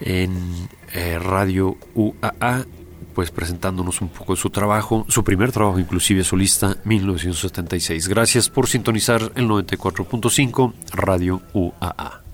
en 0.01 0.69
eh, 0.93 1.19
Radio 1.19 1.77
UAA, 1.95 2.65
pues 3.13 3.31
presentándonos 3.31 4.01
un 4.01 4.09
poco 4.09 4.35
de 4.35 4.41
su 4.41 4.49
trabajo, 4.49 5.05
su 5.09 5.23
primer 5.23 5.51
trabajo 5.51 5.79
inclusive 5.79 6.23
solista, 6.23 6.77
1976. 6.85 8.07
Gracias 8.07 8.49
por 8.49 8.67
sintonizar 8.67 9.31
el 9.35 9.47
94.5 9.47 10.73
Radio 10.93 11.41
UAA. 11.53 12.28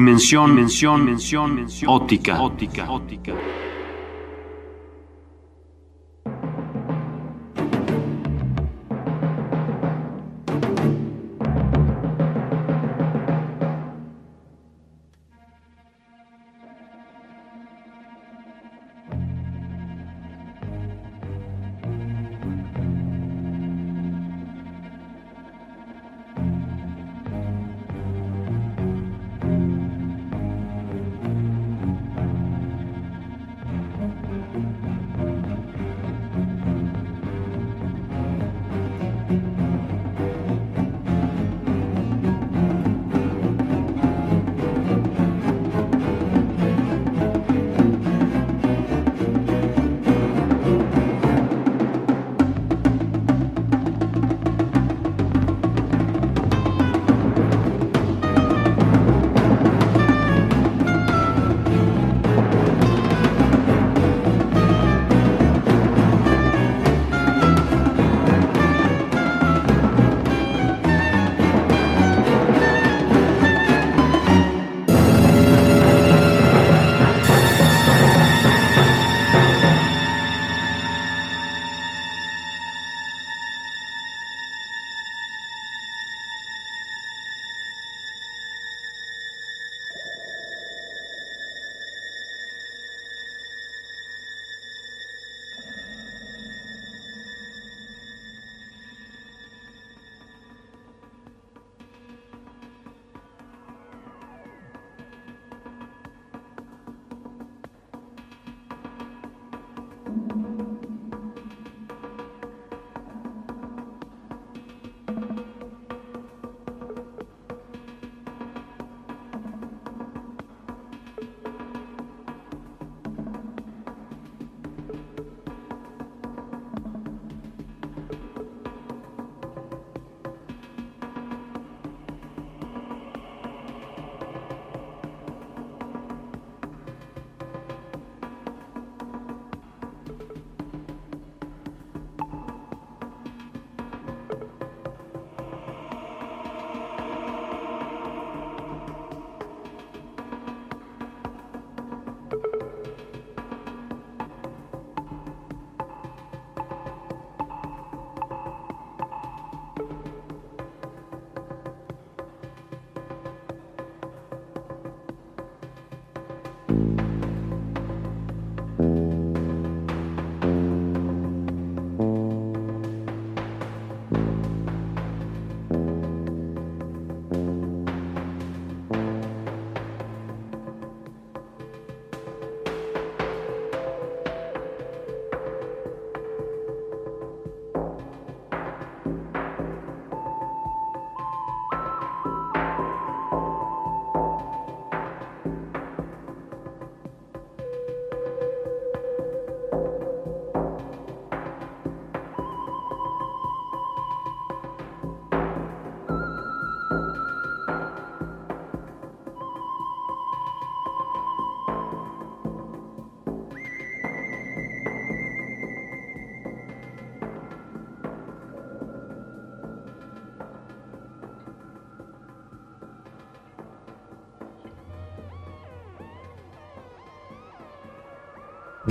Dimensión, 0.00 0.54
mención, 0.54 1.04
mención, 1.04 1.54
mención, 1.54 1.90
óptica, 1.90 2.40
óptica, 2.40 2.90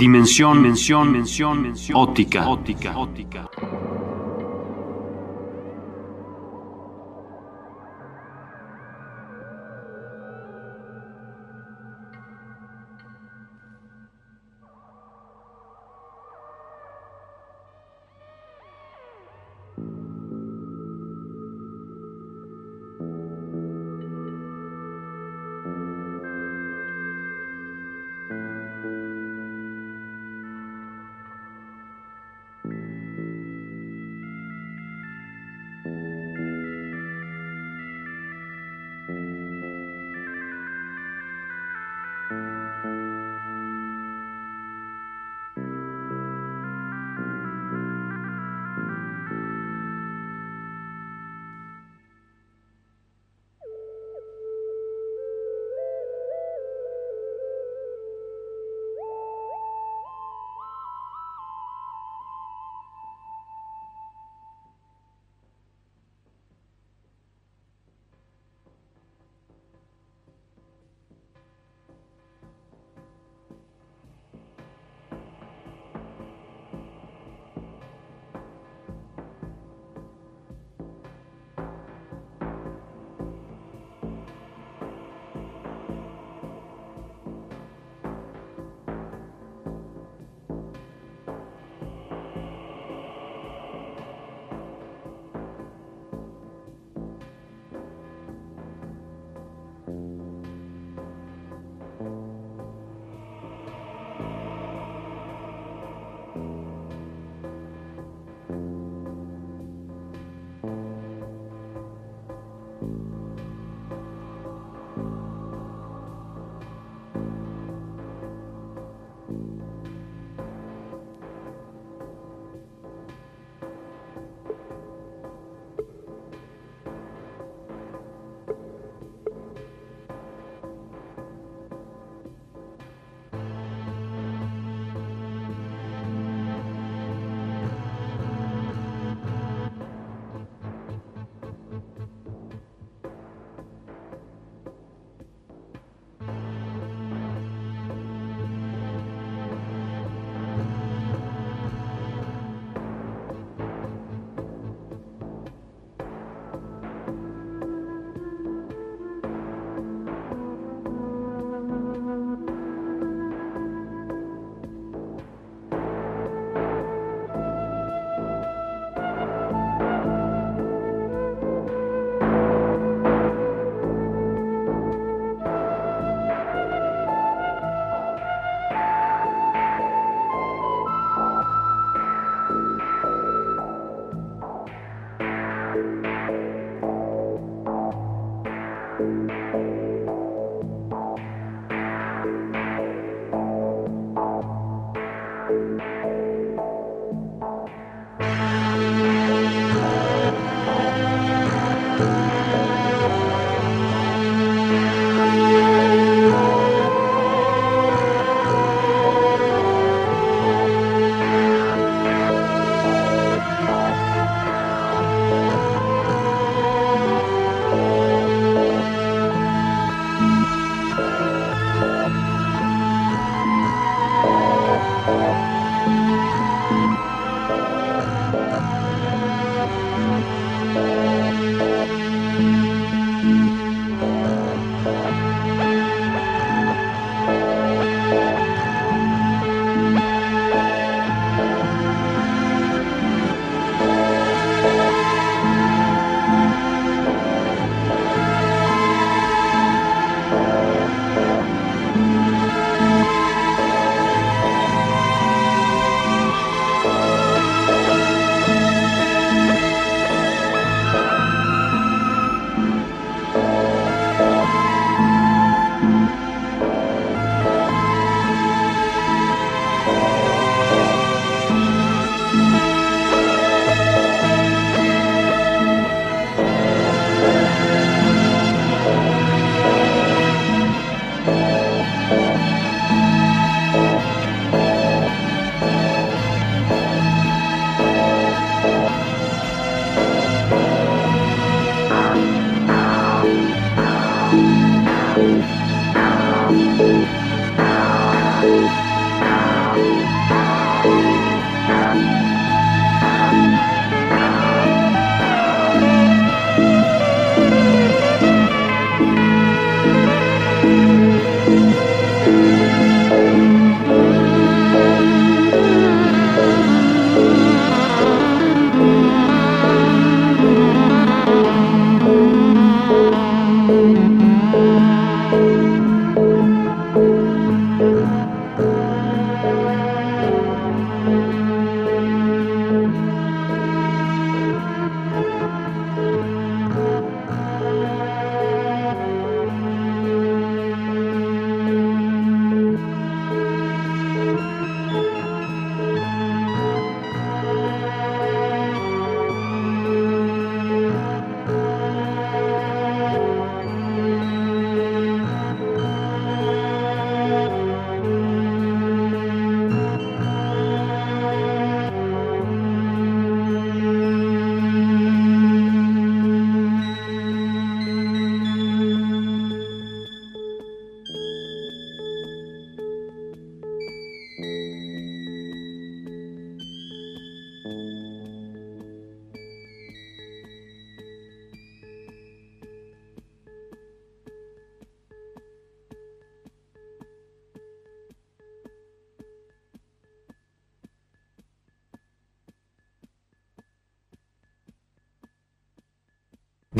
Dimensión, 0.00 0.62
mención, 0.62 1.12
mención, 1.12 1.62
mención, 1.62 1.98
óptica, 1.98 2.48
óptica, 2.48 3.50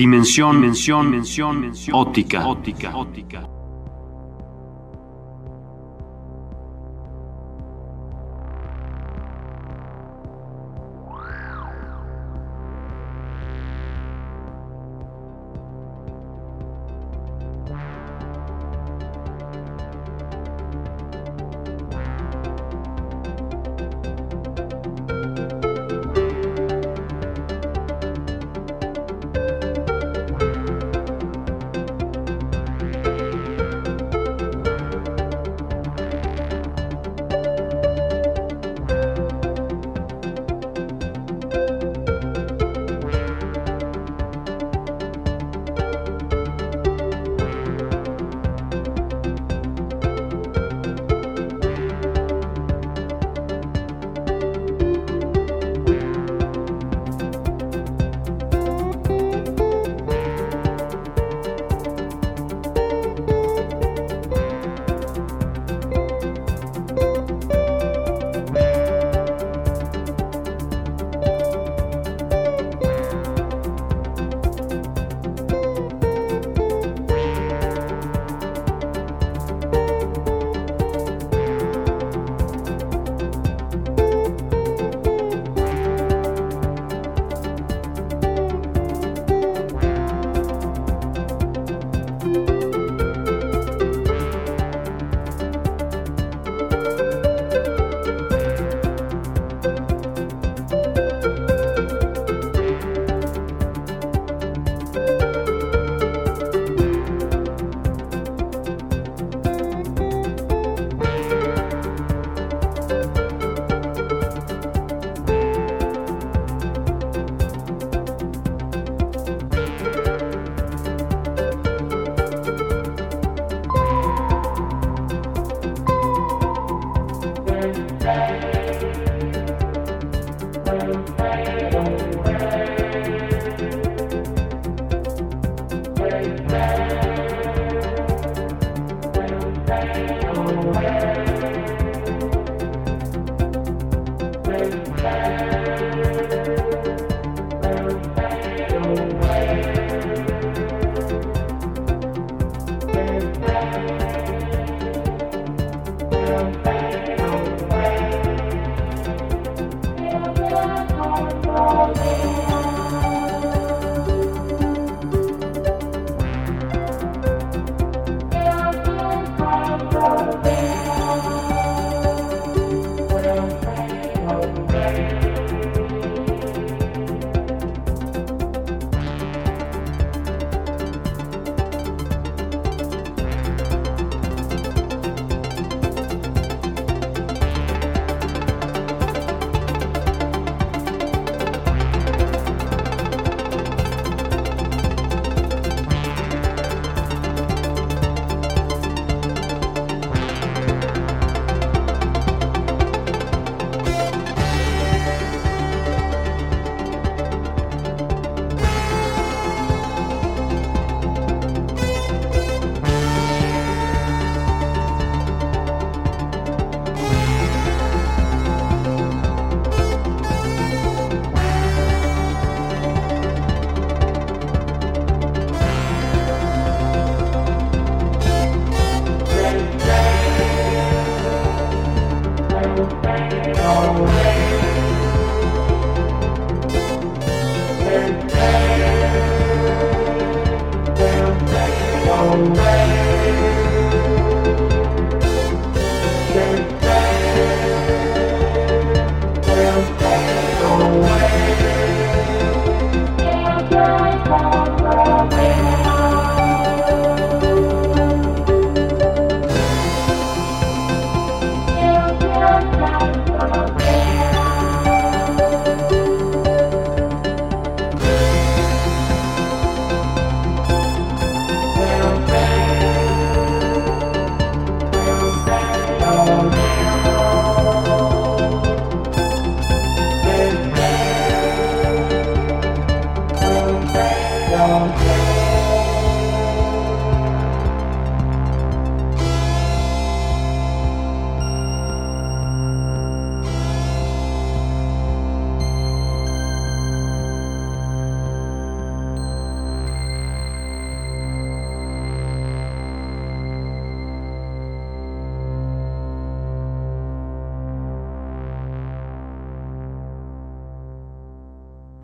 Dimensión, 0.01 0.59
mención, 0.59 1.11
mención, 1.11 1.73
óptica, 1.93 2.47
óptica, 2.47 2.97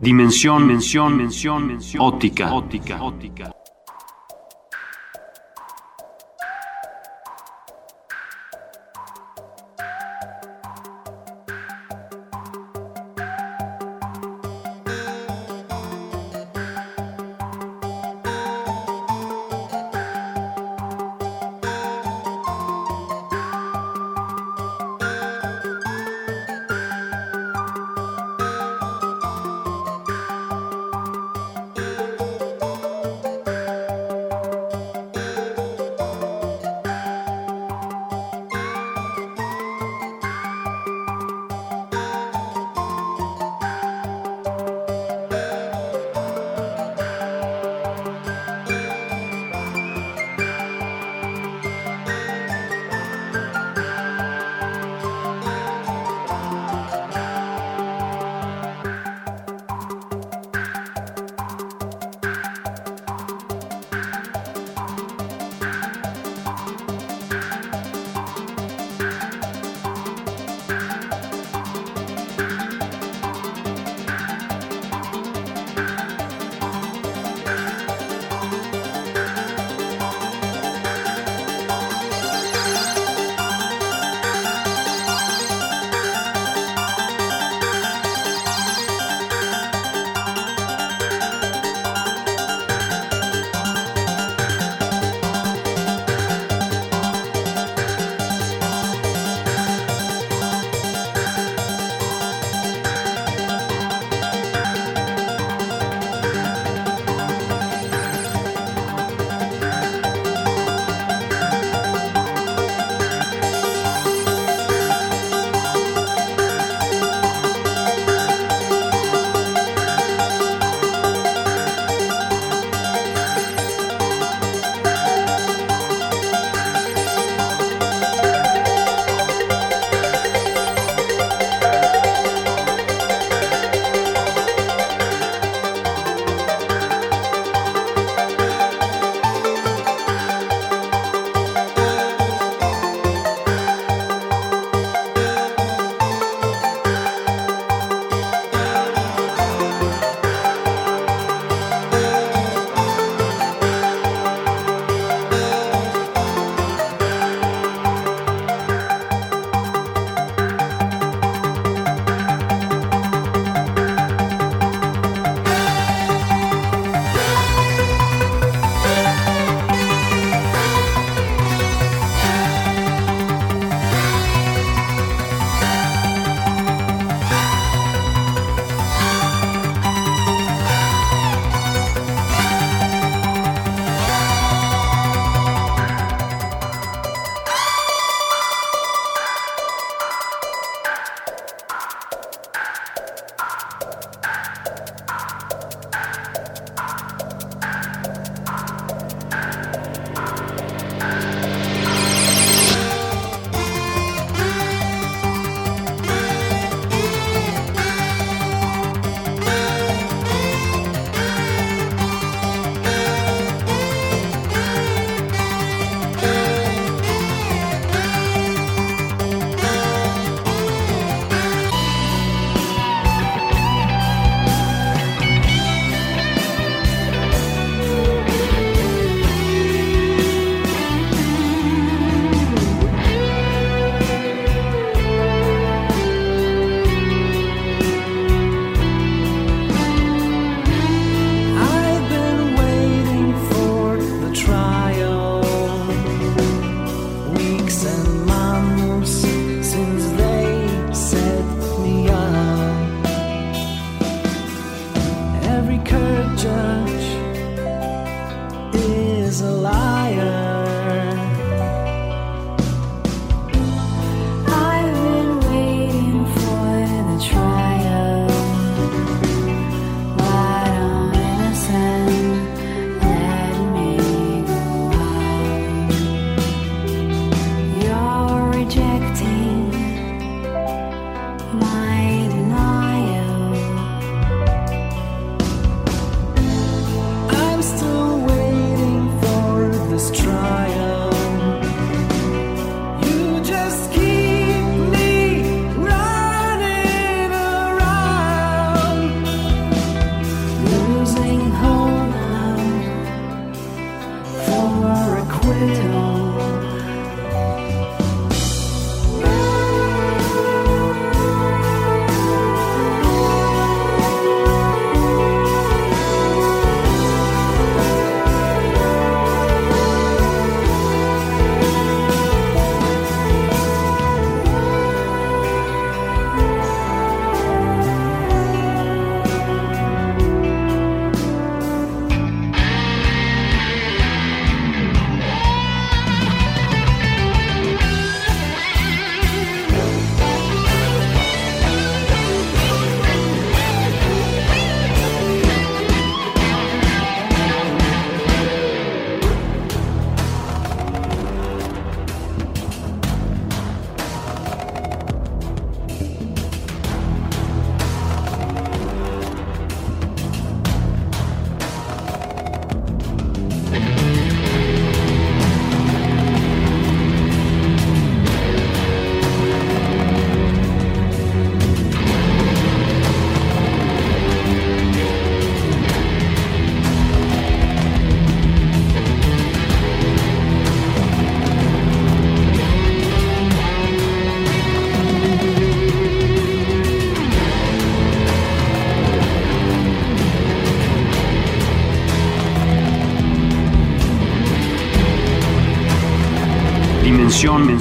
Dimensión, 0.07 0.65
dimensión, 0.65 1.17
dimensión, 1.17 1.77
óptica, 1.99 2.53
óptica, 2.53 3.56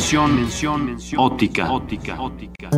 mención, 0.06 0.36
mención, 0.36 0.86
mención. 0.86 1.20
Ótica, 1.20 1.72
ótica, 1.72 2.20
ótica. 2.20 2.70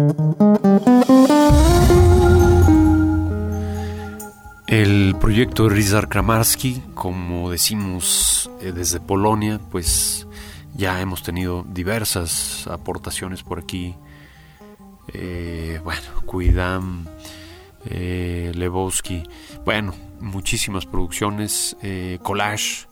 El 4.67 5.15
proyecto 5.21 5.65
de 5.65 5.75
Rizar 5.75 6.09
Kramarski, 6.09 6.83
como 6.95 7.51
decimos 7.51 8.51
eh, 8.63 8.73
desde 8.73 8.99
Polonia, 8.99 9.61
pues 9.71 10.27
ya 10.75 11.03
hemos 11.03 11.23
tenido 11.23 11.67
diversas 11.69 12.67
aportaciones 12.67 13.43
por 13.43 13.59
aquí. 13.59 13.95
Eh, 15.13 15.81
bueno, 15.85 16.01
Cuidam, 16.25 17.05
eh, 17.91 18.53
Lebowski, 18.55 19.23
bueno, 19.67 19.95
muchísimas 20.19 20.87
producciones, 20.87 21.77
eh, 21.83 22.21
collage. 22.23 22.87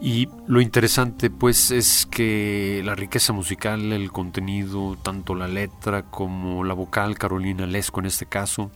Eh, 0.00 0.04
y 0.04 0.28
lo 0.46 0.60
interesante 0.60 1.30
pues 1.30 1.70
es 1.70 2.06
que 2.06 2.82
la 2.84 2.94
riqueza 2.94 3.32
musical, 3.32 3.92
el 3.92 4.12
contenido, 4.12 4.96
tanto 5.02 5.34
la 5.34 5.48
letra 5.48 6.02
como 6.02 6.64
la 6.64 6.74
vocal, 6.74 7.18
Carolina 7.18 7.66
Lesco 7.66 8.00
en 8.00 8.06
este 8.06 8.26
caso, 8.26 8.70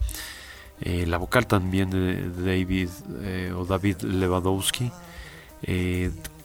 eh, 0.80 1.06
la 1.06 1.18
vocal 1.18 1.46
también 1.46 1.90
de 1.90 2.30
David 2.30 2.88
o 3.54 3.64
David 3.64 4.02
Lewandowski, 4.02 4.90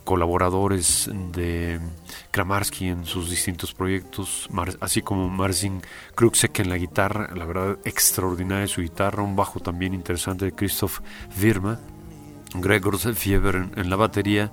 colaboradores 0.04 1.10
de 1.32 1.80
Kramarski 2.32 2.88
en 2.88 3.06
sus 3.06 3.30
distintos 3.30 3.74
proyectos, 3.74 4.50
así 4.80 5.02
como 5.02 5.30
Marcin 5.30 5.82
Kruksek 6.16 6.60
en 6.60 6.70
la 6.70 6.78
guitarra, 6.78 7.34
la 7.36 7.46
verdad 7.46 7.78
extraordinaria 7.86 8.68
su 8.68 8.82
guitarra, 8.82 9.24
un 9.24 9.36
bajo 9.36 9.60
también 9.60 9.94
interesante 9.94 10.46
de 10.46 10.52
Christoph 10.52 11.00
Wirma, 11.42 11.80
Gregor 12.56 12.98
Fieber 13.16 13.70
en, 13.76 13.90
la 13.90 13.96
batería 13.96 14.52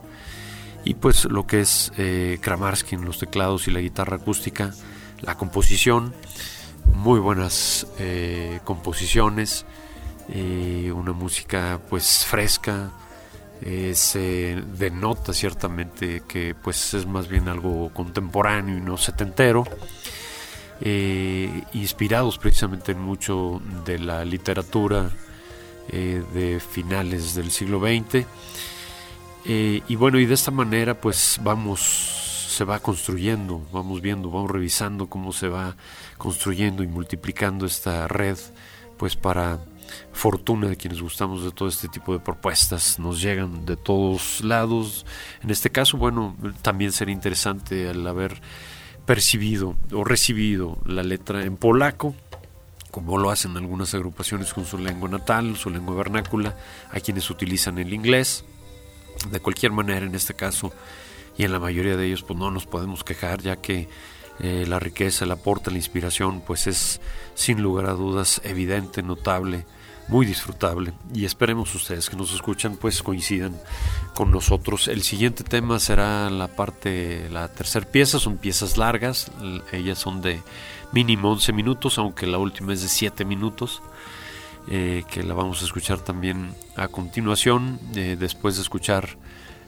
y 0.84 0.94
pues 0.94 1.24
lo 1.26 1.46
que 1.46 1.60
es 1.60 1.92
eh, 1.98 2.38
Kramarski 2.40 2.94
en 2.94 3.04
los 3.04 3.18
teclados 3.18 3.68
y 3.68 3.70
la 3.70 3.80
guitarra 3.80 4.16
acústica, 4.16 4.72
la 5.20 5.36
composición, 5.36 6.14
muy 6.94 7.20
buenas 7.20 7.86
eh, 7.98 8.60
composiciones, 8.64 9.66
eh, 10.28 10.92
una 10.94 11.12
música 11.12 11.80
pues 11.88 12.24
fresca, 12.24 12.90
eh, 13.62 13.92
se 13.94 14.62
denota 14.78 15.34
ciertamente 15.34 16.22
que 16.26 16.54
pues 16.54 16.94
es 16.94 17.06
más 17.06 17.28
bien 17.28 17.48
algo 17.48 17.90
contemporáneo 17.92 18.78
y 18.78 18.80
no 18.80 18.96
setentero, 18.96 19.64
eh, 20.80 21.62
inspirados 21.74 22.38
precisamente 22.38 22.92
en 22.92 23.00
mucho 23.00 23.60
de 23.84 23.98
la 23.98 24.24
literatura 24.24 25.10
eh, 25.92 26.22
de 26.32 26.60
finales 26.60 27.34
del 27.34 27.50
siglo 27.50 27.80
XX. 27.80 28.26
y 29.44 29.94
bueno, 29.96 30.18
y 30.18 30.26
de 30.26 30.34
esta 30.34 30.50
manera 30.50 31.00
pues 31.00 31.38
vamos, 31.42 31.80
se 31.80 32.64
va 32.64 32.78
construyendo, 32.80 33.66
vamos 33.72 34.00
viendo, 34.00 34.30
vamos 34.30 34.50
revisando 34.50 35.08
cómo 35.08 35.32
se 35.32 35.48
va 35.48 35.76
construyendo 36.18 36.82
y 36.82 36.86
multiplicando 36.86 37.66
esta 37.66 38.06
red 38.08 38.36
pues 38.98 39.16
para 39.16 39.58
fortuna 40.12 40.68
de 40.68 40.76
quienes 40.76 41.00
gustamos 41.00 41.44
de 41.44 41.50
todo 41.50 41.68
este 41.68 41.88
tipo 41.88 42.12
de 42.12 42.20
propuestas. 42.20 42.98
Nos 42.98 43.20
llegan 43.20 43.64
de 43.66 43.76
todos 43.76 44.42
lados. 44.42 45.06
En 45.42 45.50
este 45.50 45.70
caso, 45.70 45.96
bueno, 45.96 46.36
también 46.62 46.92
sería 46.92 47.14
interesante 47.14 47.88
al 47.88 48.06
haber 48.06 48.40
percibido 49.06 49.76
o 49.92 50.04
recibido 50.04 50.78
la 50.84 51.02
letra 51.02 51.44
en 51.44 51.56
polaco, 51.56 52.14
como 52.90 53.18
lo 53.18 53.30
hacen 53.30 53.56
algunas 53.56 53.94
agrupaciones 53.94 54.52
con 54.52 54.64
su 54.64 54.78
lengua 54.78 55.08
natal, 55.08 55.56
su 55.56 55.70
lengua 55.70 55.94
vernácula, 55.94 56.56
a 56.90 57.00
quienes 57.00 57.30
utilizan 57.30 57.78
el 57.78 57.92
inglés. 57.92 58.44
De 59.30 59.40
cualquier 59.40 59.72
manera, 59.72 60.06
en 60.06 60.14
este 60.14 60.34
caso, 60.34 60.72
y 61.36 61.44
en 61.44 61.52
la 61.52 61.58
mayoría 61.58 61.96
de 61.96 62.06
ellos, 62.06 62.22
pues 62.22 62.38
no 62.38 62.50
nos 62.50 62.66
podemos 62.66 63.04
quejar, 63.04 63.42
ya 63.42 63.56
que 63.56 63.88
eh, 64.40 64.64
la 64.66 64.78
riqueza, 64.78 65.24
el 65.24 65.30
aporte, 65.30 65.70
la 65.70 65.76
inspiración, 65.76 66.42
pues 66.46 66.66
es 66.66 67.00
sin 67.34 67.62
lugar 67.62 67.86
a 67.86 67.92
dudas 67.92 68.40
evidente, 68.44 69.02
notable 69.02 69.66
muy 70.10 70.26
disfrutable 70.26 70.92
y 71.14 71.24
esperemos 71.24 71.72
ustedes 71.74 72.10
que 72.10 72.16
nos 72.16 72.34
escuchan 72.34 72.76
pues 72.76 73.02
coincidan 73.02 73.56
con 74.14 74.30
nosotros. 74.32 74.88
El 74.88 75.02
siguiente 75.02 75.44
tema 75.44 75.78
será 75.78 76.28
la 76.30 76.48
parte, 76.48 77.28
la 77.30 77.48
tercera 77.48 77.86
pieza, 77.86 78.18
son 78.18 78.36
piezas 78.36 78.76
largas, 78.76 79.30
ellas 79.72 79.98
son 79.98 80.20
de 80.20 80.42
mínimo 80.92 81.30
11 81.32 81.52
minutos, 81.52 81.98
aunque 81.98 82.26
la 82.26 82.38
última 82.38 82.72
es 82.72 82.82
de 82.82 82.88
7 82.88 83.24
minutos. 83.24 83.82
Eh, 84.68 85.04
que 85.10 85.22
la 85.22 85.32
vamos 85.34 85.62
a 85.62 85.64
escuchar 85.64 86.00
también 86.00 86.50
a 86.76 86.88
continuación, 86.88 87.80
eh, 87.96 88.16
después 88.18 88.56
de 88.56 88.62
escuchar 88.62 89.16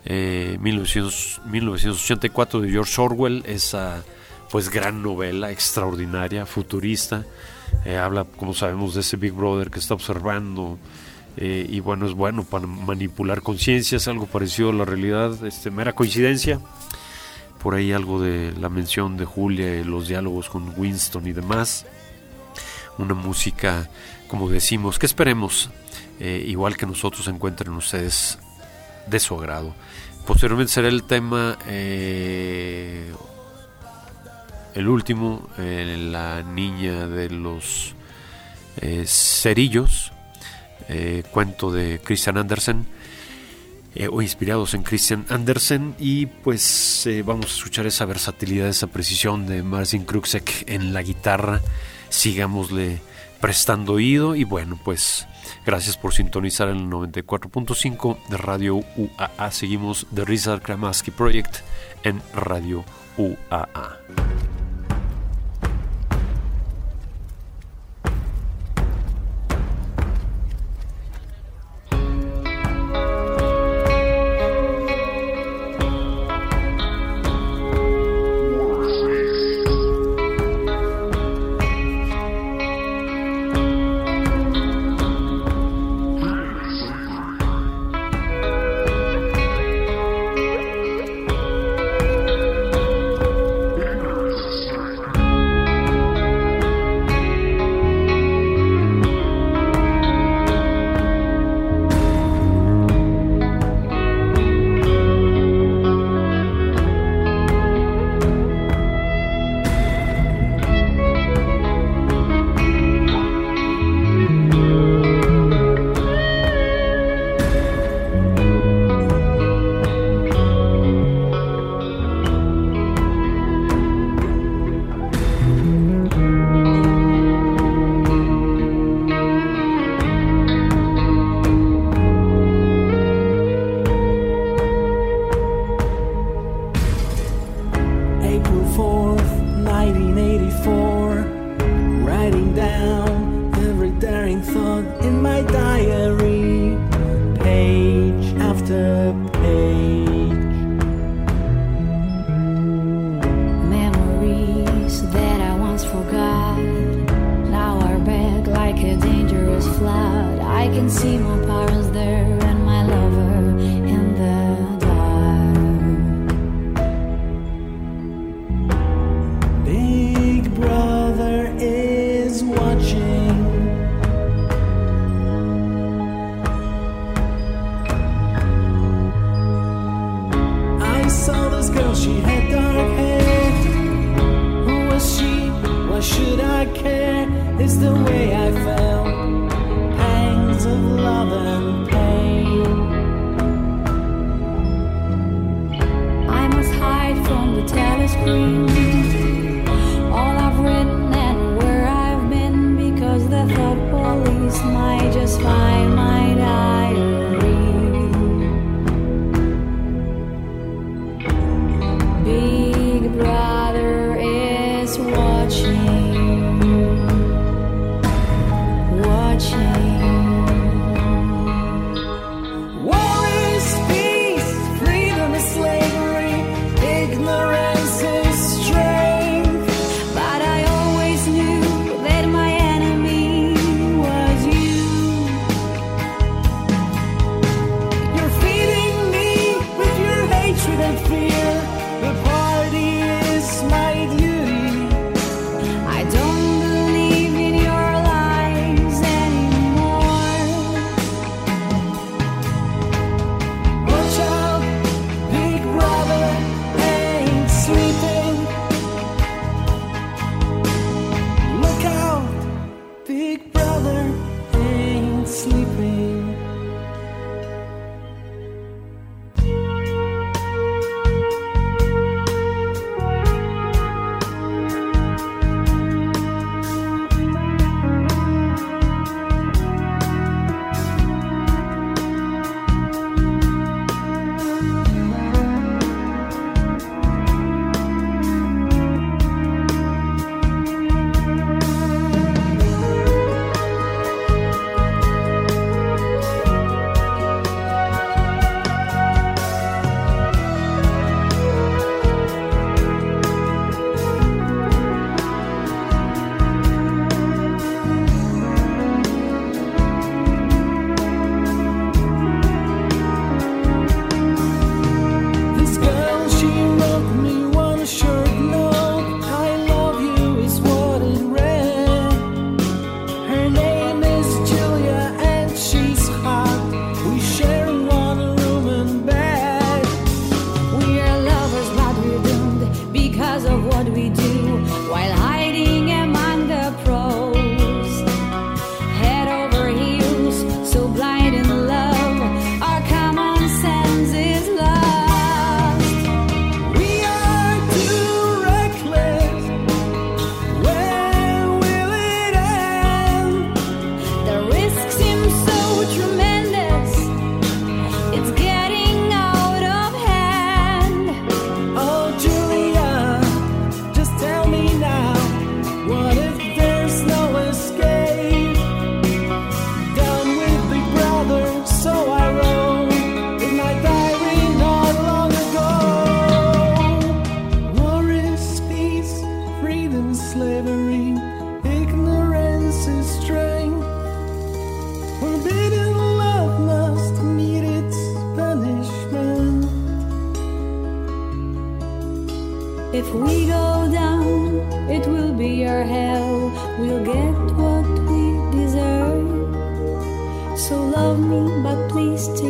1984 0.05 2.59
eh, 2.59 2.63
de 2.63 2.71
George 2.71 3.01
Orwell, 3.01 3.43
esa 3.47 4.03
pues 4.51 4.69
gran 4.69 5.03
novela 5.03 5.51
extraordinaria, 5.51 6.45
futurista, 6.45 7.25
eh, 7.85 7.97
habla, 7.97 8.27
como 8.37 8.53
sabemos, 8.53 8.95
de 8.95 9.01
ese 9.01 9.17
Big 9.17 9.33
Brother 9.33 9.71
que 9.71 9.79
está 9.79 9.95
observando. 9.95 10.79
Y 11.35 11.81
bueno, 11.81 12.05
es 12.05 12.13
bueno 12.13 12.45
para 12.45 12.67
manipular 12.67 13.41
conciencias, 13.41 14.07
algo 14.07 14.27
parecido 14.27 14.69
a 14.69 14.75
la 14.75 14.85
realidad, 14.85 15.43
este, 15.47 15.71
mera 15.71 15.95
coincidencia. 15.95 16.61
Por 17.63 17.75
ahí 17.75 17.93
algo 17.93 18.21
de 18.21 18.53
la 18.53 18.69
mención 18.69 19.17
de 19.17 19.25
Julia 19.25 19.77
y 19.77 19.85
los 19.85 20.09
diálogos 20.09 20.49
con 20.49 20.73
Winston 20.77 21.27
y 21.27 21.33
demás. 21.33 21.87
Una 22.99 23.15
música, 23.15 23.89
como 24.29 24.49
decimos, 24.49 24.99
que 24.99 25.07
esperemos, 25.07 25.71
eh, 26.21 26.45
igual 26.47 26.77
que 26.77 26.87
nosotros, 26.87 27.29
encuentren 27.29 27.73
ustedes 27.73 28.39
de 29.07 29.21
su 29.21 29.35
agrado. 29.35 29.75
Posteriormente 30.27 30.73
será 30.73 30.89
el 30.89 31.05
tema 31.05 31.57
el 34.75 34.89
último, 34.89 35.49
eh, 35.59 36.09
La 36.11 36.43
niña 36.43 37.07
de 37.07 37.31
los 37.31 37.95
eh, 38.81 39.05
cerillos, 39.07 40.13
eh, 40.89 41.25
cuento 41.31 41.71
de 41.71 42.01
Christian 42.03 42.39
Andersen, 42.39 42.87
o 44.11 44.23
inspirados 44.23 44.75
en 44.75 44.83
Christian 44.83 45.27
Andersen, 45.29 45.95
y 45.99 46.27
pues 46.27 47.09
vamos 47.25 47.47
a 47.47 47.57
escuchar 47.57 47.87
esa 47.87 48.05
versatilidad, 48.05 48.69
esa 48.69 48.87
precisión 48.87 49.47
de 49.47 49.63
Marcin 49.63 50.05
Kruksek 50.05 50.65
en 50.69 50.93
la 50.93 51.03
guitarra. 51.03 51.61
Sigámosle 52.09 53.01
prestando 53.41 53.95
oído 53.95 54.37
y 54.37 54.45
bueno, 54.45 54.79
pues 54.85 55.27
gracias 55.67 55.97
por 55.97 56.15
sintonizar 56.15 56.69
el 56.69 56.89
94.5 56.89 58.29
de 58.29 58.37
Radio 58.37 58.77
UAA. 58.97 59.51
Seguimos 59.51 60.07
The 60.15 60.25
Rizal 60.25 60.63
Kramaski 60.63 61.11
Project 61.11 61.57
en 62.05 62.23
Radio 62.35 62.85
UAA. 63.17 63.99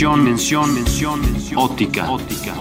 Dimensión, 0.00 0.24
mención, 0.24 1.20
mención, 1.20 1.58
óptica. 1.58 2.10
óptica. 2.10 2.58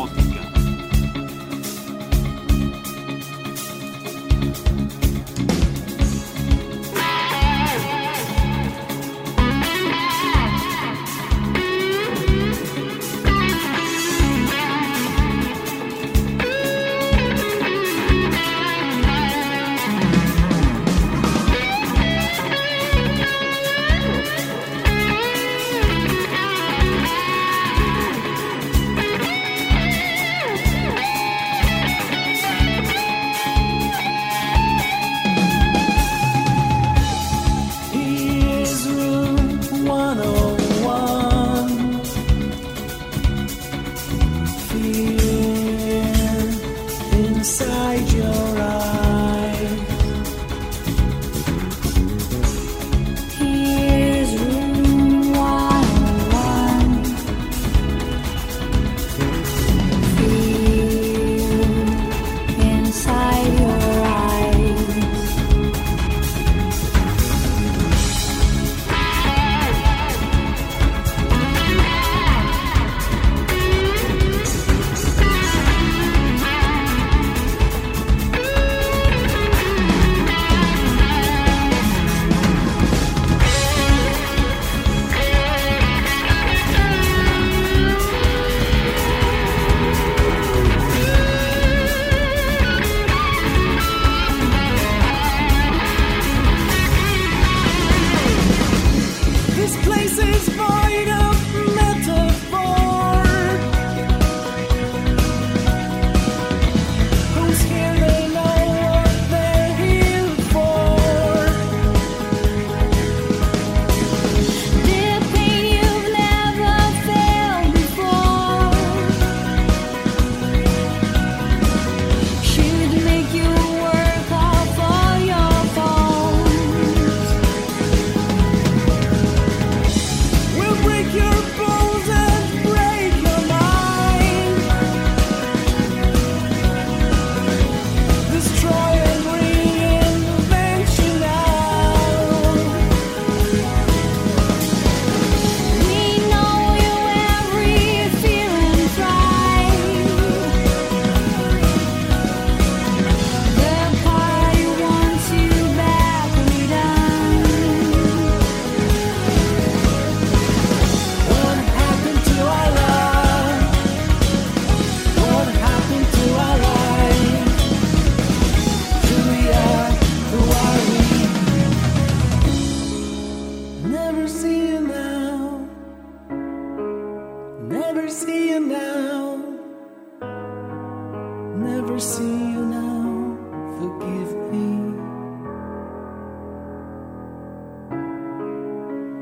Never 181.99 182.11
see 182.13 182.23
you 182.53 182.65
now 182.65 183.35
forgive 183.77 184.31
me. 184.51 184.67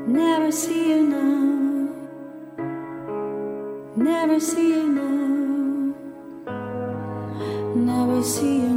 Never 0.06 0.52
see 0.52 0.90
you 0.90 1.02
now. 1.08 1.88
Never 3.96 4.38
see 4.38 4.68
you 4.74 4.86
now. 4.92 5.94
Never 7.74 8.22
see 8.22 8.60
you. 8.60 8.67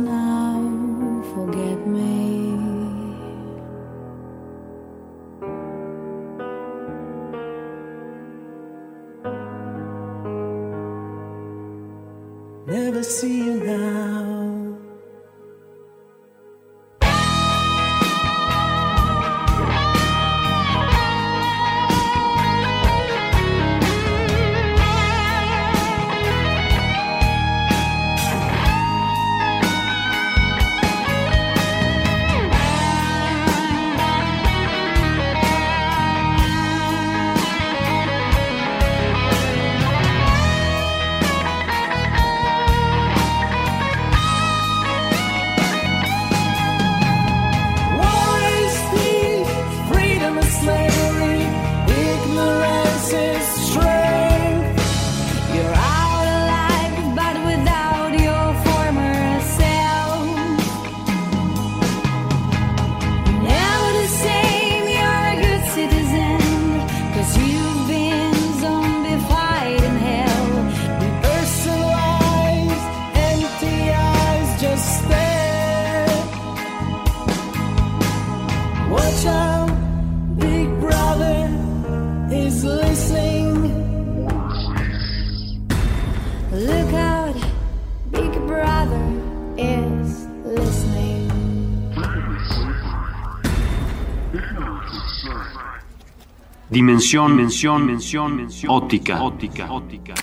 Dimensión, 96.81 97.35
mención, 97.35 97.85
mención, 97.85 98.35
mención, 98.35 98.71
óptica, 98.73 99.21
óptica, 99.21 99.71
óptica. 99.71 100.15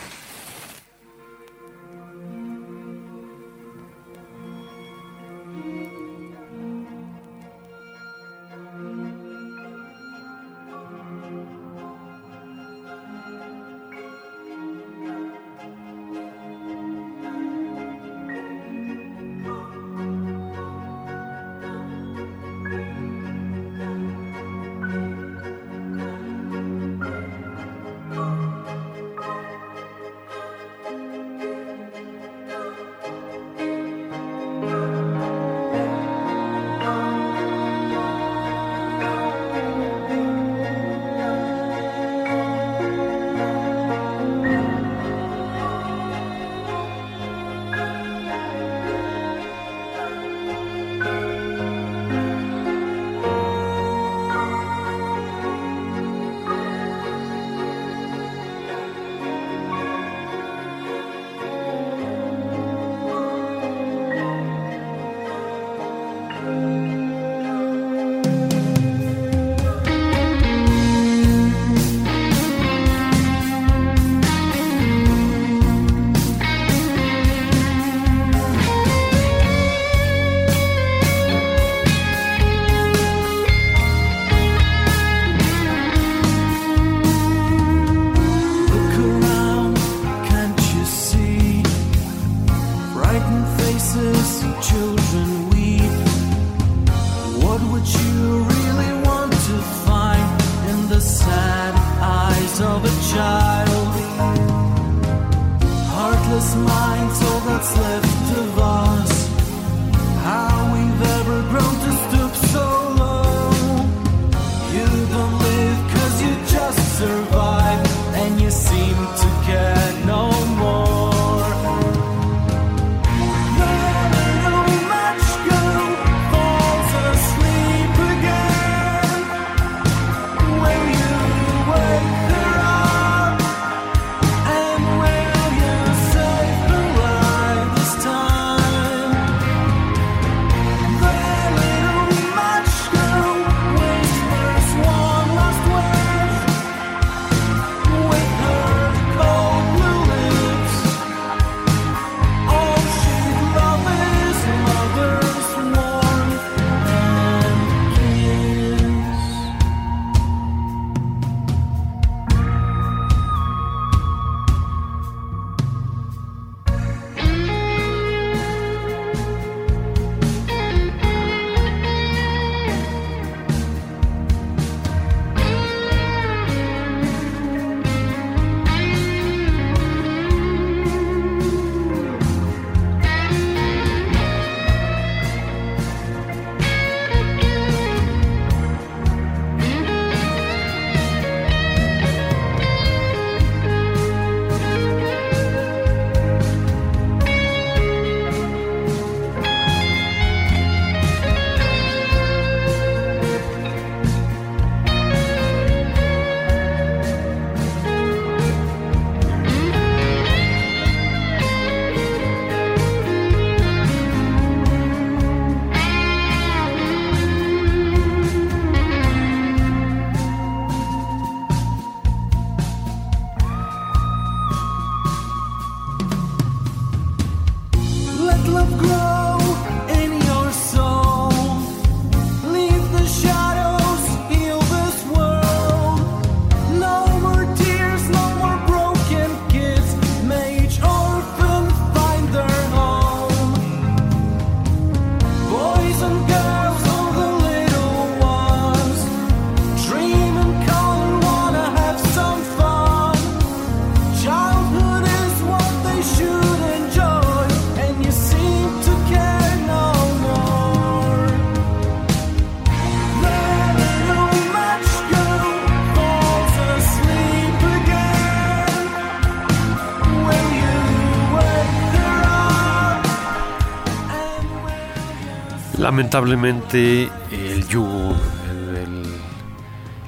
Lamentablemente 275.89 277.09
el 277.31 277.67
yugo, 277.67 278.15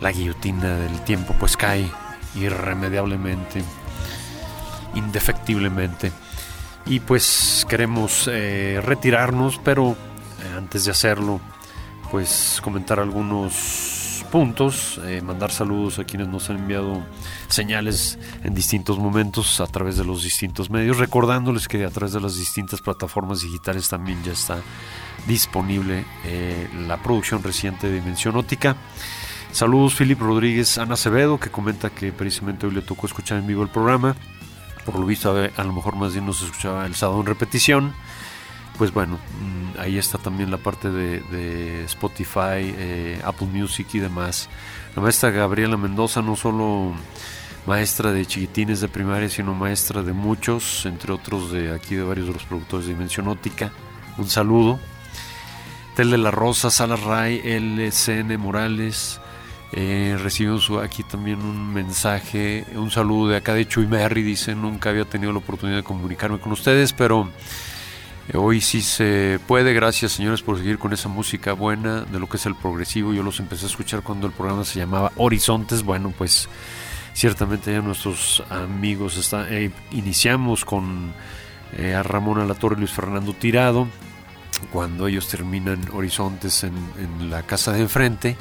la 0.03 0.13
guillotina 0.13 0.77
del 0.77 1.01
tiempo 1.05 1.35
pues 1.41 1.57
cae 1.57 1.91
irremediablemente, 2.35 3.63
indefectiblemente. 4.95 6.13
Y 6.85 7.01
pues 7.01 7.65
queremos 7.67 8.29
eh, 8.31 8.83
retirarnos, 8.85 9.59
pero 9.65 9.93
eh, 9.93 10.55
antes 10.55 10.85
de 10.85 10.91
hacerlo, 10.91 11.41
pues 12.11 12.61
comentar 12.63 13.01
algunos 13.01 13.90
puntos, 14.31 15.01
eh, 15.05 15.21
mandar 15.23 15.51
saludos 15.51 15.99
a 15.99 16.05
quienes 16.05 16.29
nos 16.29 16.49
han 16.49 16.59
enviado 16.59 17.03
señales 17.49 18.19
en 18.45 18.55
distintos 18.55 18.99
momentos 18.99 19.61
a 19.61 19.67
través 19.67 19.97
de 19.97 20.05
los 20.05 20.23
distintos 20.23 20.71
medios, 20.71 20.99
recordándoles 20.99 21.69
que 21.69 21.85
a 21.85 21.91
través 21.91 22.13
de 22.13 22.21
las 22.21 22.37
distintas 22.37 22.81
plataformas 22.81 23.43
digitales 23.43 23.89
también 23.89 24.23
ya 24.23 24.33
está 24.33 24.59
disponible 25.27 26.05
eh, 26.25 26.69
la 26.87 27.03
producción 27.03 27.43
reciente 27.43 27.89
de 27.89 27.97
Dimensión 27.97 28.37
Óptica. 28.37 28.77
Saludos 29.53 29.95
Philip 29.95 30.21
Rodríguez, 30.21 30.79
Ana 30.79 30.95
Acevedo, 30.95 31.39
que 31.39 31.51
comenta 31.51 31.91
que 31.91 32.13
precisamente 32.13 32.67
hoy 32.67 32.73
le 32.73 32.83
tocó 32.83 33.07
escuchar 33.07 33.39
en 33.39 33.47
vivo 33.47 33.63
el 33.63 33.69
programa. 33.69 34.15
Por 34.85 34.99
lo 34.99 35.05
visto, 35.05 35.31
a, 35.31 35.65
lo 35.65 35.73
mejor 35.73 35.97
más 35.97 36.13
bien 36.13 36.25
nos 36.25 36.41
escuchaba 36.43 36.87
el 36.87 36.95
sábado 36.95 37.21
en 37.21 37.27
repetición. 37.27 37.93
Pues 38.81 38.95
bueno, 38.95 39.17
mm, 39.19 39.79
ahí 39.79 39.99
está 39.99 40.17
también 40.17 40.51
la 40.51 40.57
parte 40.57 40.91
de, 40.91 41.85
Spotify, 41.85 42.63
eh, 42.79 43.21
Apple 43.23 43.49
Music 43.49 43.87
y 43.93 43.99
demás. 43.99 44.49
La 44.97 45.03
maestra 45.03 45.29
Gabriela 45.29 45.77
Mendoza, 45.77 46.23
no 46.23 46.35
solo 46.35 46.95
maestra 47.67 48.11
de 48.11 48.25
chiquitines 48.25 48.81
de 48.81 48.89
primaria, 48.89 49.29
sino 49.29 49.53
maestra 49.53 50.03
de 50.03 50.15
muchos, 50.15 50.87
entre 50.87 51.13
otros 51.13 51.53
de 51.53 51.75
aquí 51.75 51.95
de 51.95 52.05
varios 52.05 52.29
de 52.29 52.33
los 52.33 52.45
productores 52.45 52.87
de 52.87 52.95
Dimensión 52.95 53.29
Óptica. 53.29 53.71
Un 54.17 54.31
saludo. 54.31 54.81
Tel 55.95 56.11
de 56.11 56.17
la 56.17 56.31
Rosa, 56.31 56.71
Salas 56.71 57.03
Ray, 57.03 57.43
LCN 57.45 58.39
Morales, 58.39 59.21
eh, 59.73 60.17
recibimos 60.23 60.71
aquí 60.83 61.03
también 61.03 61.43
un 61.43 61.71
mensaje, 61.75 62.65
un 62.77 62.91
saludo 62.91 63.29
de 63.29 63.37
acá 63.37 63.53
de 63.53 63.69
Chuy 63.69 63.87
Merry. 63.87 64.23
Dice: 64.23 64.55
Nunca 64.55 64.89
había 64.89 65.05
tenido 65.05 65.33
la 65.33 65.41
oportunidad 65.41 65.77
de 65.77 65.85
comunicarme 65.85 66.41
con 66.41 66.53
ustedes, 66.53 66.95
pero 66.95 67.29
hoy 68.35 68.61
sí 68.61 68.83
se 68.83 69.41
puede. 69.47 69.73
Gracias, 69.73 70.13
señores, 70.13 70.43
por 70.43 70.59
seguir 70.59 70.79
con 70.79 70.93
esa 70.93 71.09
música 71.09 71.53
buena 71.53 72.03
de 72.03 72.19
lo 72.19 72.29
que 72.29 72.37
es 72.37 72.47
el 72.47 72.55
progresivo. 72.55 73.13
Yo 73.13 73.23
los 73.23 73.41
empecé 73.41 73.67
a 73.67 73.69
escuchar 73.69 74.03
cuando 74.03 74.27
el 74.27 74.33
programa 74.33 74.65
se 74.65 74.79
llamaba 74.79 75.13
Horizontes. 75.17 75.83
Bueno, 75.83 76.13
pues 76.17 76.49
ciertamente 77.13 77.73
ya 77.73 77.81
nuestros 77.81 78.43
amigos 78.51 79.17
están. 79.17 79.47
Eh, 79.51 79.71
iniciamos 79.93 80.65
con 80.65 81.13
a 81.95 82.03
Ramón 82.03 82.41
Alatorre 82.41 82.77
y 82.77 82.79
Luis 82.81 82.91
Fernando 82.91 83.33
Tirado. 83.33 83.87
Cuando 84.73 85.07
ellos 85.07 85.29
terminan 85.29 85.81
Horizontes 85.93 86.65
en, 86.65 86.75
en 86.99 87.31
la 87.31 87.43
casa 87.43 87.73
de 87.73 87.81
enfrente. 87.81 88.37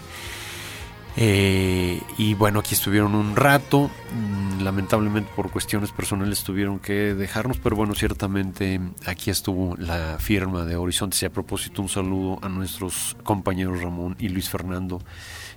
Eh, 1.18 2.02
y 2.18 2.34
bueno, 2.34 2.60
aquí 2.60 2.76
estuvieron 2.76 3.16
un 3.16 3.36
rato. 3.36 3.90
Mm, 4.14 4.62
lamentablemente 4.62 5.32
por 5.36 5.52
cuestiones 5.52 5.92
personales 5.92 6.44
tuvieron 6.44 6.80
que 6.80 7.14
dejarnos, 7.14 7.58
pero 7.58 7.76
bueno, 7.76 7.96
ciertamente 7.96 8.80
aquí 9.06 9.30
estuvo 9.30 9.76
la 9.78 10.18
firma 10.20 10.66
de 10.66 10.76
Horizontes. 10.76 11.22
Y 11.24 11.26
a 11.26 11.30
propósito, 11.32 11.82
un 11.82 11.90
saludo 11.90 12.40
a 12.42 12.50
nuestros 12.50 13.18
compañeros 13.24 13.82
Ramón 13.82 14.16
y 14.20 14.30
Luis 14.30 14.50
Fernando. 14.50 15.02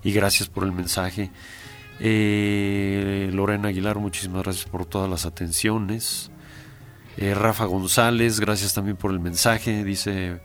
Y 0.03 0.11
gracias 0.11 0.49
por 0.49 0.63
el 0.63 0.71
mensaje. 0.71 1.31
Eh, 1.99 3.29
Lorena 3.31 3.69
Aguilar, 3.69 3.97
muchísimas 3.99 4.43
gracias 4.43 4.65
por 4.65 4.85
todas 4.85 5.09
las 5.09 5.25
atenciones. 5.25 6.31
Eh, 7.17 7.35
Rafa 7.35 7.65
González, 7.65 8.39
gracias 8.39 8.73
también 8.73 8.97
por 8.97 9.11
el 9.11 9.19
mensaje. 9.19 9.83
Dice 9.83 10.41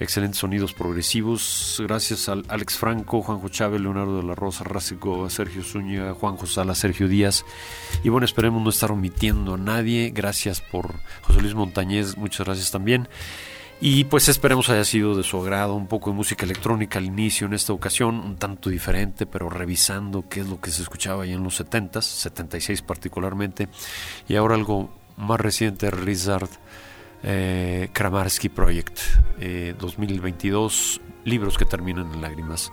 excelentes 0.00 0.40
sonidos 0.40 0.72
progresivos. 0.72 1.80
Gracias 1.86 2.28
al 2.28 2.44
Alex 2.48 2.78
Franco, 2.78 3.22
Juanjo 3.22 3.48
Chávez, 3.50 3.80
Leonardo 3.80 4.16
de 4.16 4.22
la 4.24 4.34
Rosa, 4.34 4.64
Rásico, 4.64 5.28
Sergio 5.28 5.62
Zúñiga, 5.62 6.14
Juanjo 6.14 6.46
Sala, 6.46 6.74
Sergio 6.74 7.06
Díaz. 7.06 7.44
Y 8.02 8.08
bueno, 8.08 8.24
esperemos 8.24 8.62
no 8.62 8.70
estar 8.70 8.90
omitiendo 8.90 9.54
a 9.54 9.58
nadie. 9.58 10.10
Gracias 10.12 10.60
por 10.60 10.94
José 11.22 11.42
Luis 11.42 11.54
Montañez, 11.54 12.16
muchas 12.16 12.46
gracias 12.46 12.70
también. 12.70 13.08
Y 13.82 14.04
pues 14.04 14.28
esperemos 14.28 14.68
haya 14.68 14.84
sido 14.84 15.14
de 15.14 15.22
su 15.22 15.38
agrado 15.38 15.74
un 15.74 15.86
poco 15.86 16.10
de 16.10 16.16
música 16.16 16.44
electrónica 16.44 16.98
al 16.98 17.06
inicio 17.06 17.46
en 17.46 17.54
esta 17.54 17.72
ocasión, 17.72 18.20
un 18.20 18.36
tanto 18.36 18.68
diferente, 18.68 19.24
pero 19.24 19.48
revisando 19.48 20.28
qué 20.28 20.40
es 20.40 20.46
lo 20.46 20.60
que 20.60 20.70
se 20.70 20.82
escuchaba 20.82 21.22
ahí 21.22 21.32
en 21.32 21.42
los 21.42 21.60
70s, 21.60 22.02
76 22.02 22.82
particularmente, 22.82 23.68
y 24.28 24.36
ahora 24.36 24.54
algo 24.54 24.90
más 25.16 25.40
reciente, 25.40 25.90
Rizard 25.90 26.50
eh, 27.22 27.88
Kramarsky 27.92 28.48
Project 28.48 28.98
2022, 29.78 31.00
eh, 31.02 31.12
libros 31.24 31.58
que 31.58 31.64
terminan 31.64 32.12
en 32.12 32.20
lágrimas. 32.20 32.72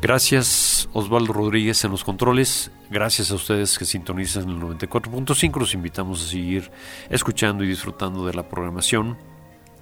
Gracias 0.00 0.88
Osvaldo 0.92 1.32
Rodríguez 1.32 1.82
en 1.84 1.90
los 1.90 2.04
controles, 2.04 2.70
gracias 2.88 3.32
a 3.32 3.34
ustedes 3.34 3.76
que 3.78 3.84
sintonizan 3.84 4.48
el 4.48 4.60
94.5, 4.60 5.58
los 5.58 5.74
invitamos 5.74 6.24
a 6.24 6.28
seguir 6.28 6.70
escuchando 7.10 7.64
y 7.64 7.68
disfrutando 7.68 8.24
de 8.24 8.34
la 8.34 8.48
programación 8.48 9.18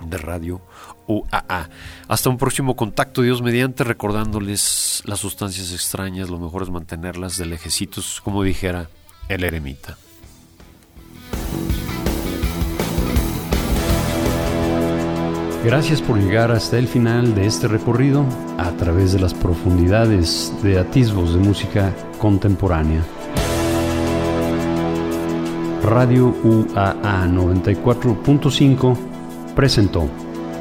de 0.03 0.17
Radio 0.17 0.63
UAA. 1.07 1.69
Hasta 2.09 2.31
un 2.31 2.39
próximo 2.39 2.77
contacto, 2.77 3.23
Dios 3.23 3.43
mediante, 3.43 3.85
recordándoles 3.85 5.03
las 5.05 5.21
sustancias 5.21 5.73
extrañas, 5.73 6.31
lo 6.31 6.39
mejor 6.39 6.63
es 6.63 6.71
mantenerlas 6.71 7.37
de 7.37 7.47
lejecitos, 7.47 8.21
como 8.23 8.43
dijera 8.43 8.89
el 9.29 9.45
eremita. 9.45 9.99
Gracias 15.67 16.01
por 16.01 16.17
llegar 16.17 16.53
hasta 16.53 16.79
el 16.79 16.87
final 16.87 17.35
de 17.35 17.45
este 17.45 17.67
recorrido 17.67 18.25
a 18.57 18.71
través 18.77 19.13
de 19.13 19.19
las 19.19 19.35
profundidades 19.35 20.55
de 20.63 20.79
atisbos 20.79 21.35
de 21.35 21.41
música 21.41 21.93
contemporánea. 22.19 23.03
Radio 25.83 26.33
UAA 26.45 27.27
94.5 27.27 28.97
presentó 29.57 30.09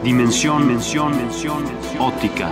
Dimensión, 0.04 0.66
mención, 0.66 1.16
mención, 1.16 1.64
óptica. 2.00 2.50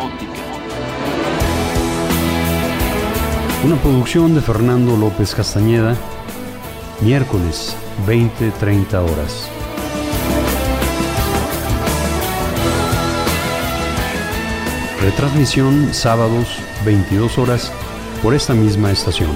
Una 3.66 3.78
producción 3.78 4.36
de 4.36 4.42
Fernando 4.42 4.96
López 4.96 5.34
Castañeda, 5.34 5.96
miércoles 7.02 7.76
20-30 8.06 8.94
horas. 9.00 9.53
Retransmisión 15.04 15.94
sábados 15.94 16.60
22 16.86 17.38
horas 17.38 17.74
por 18.22 18.34
esta 18.34 18.54
misma 18.54 18.90
estación. 18.90 19.32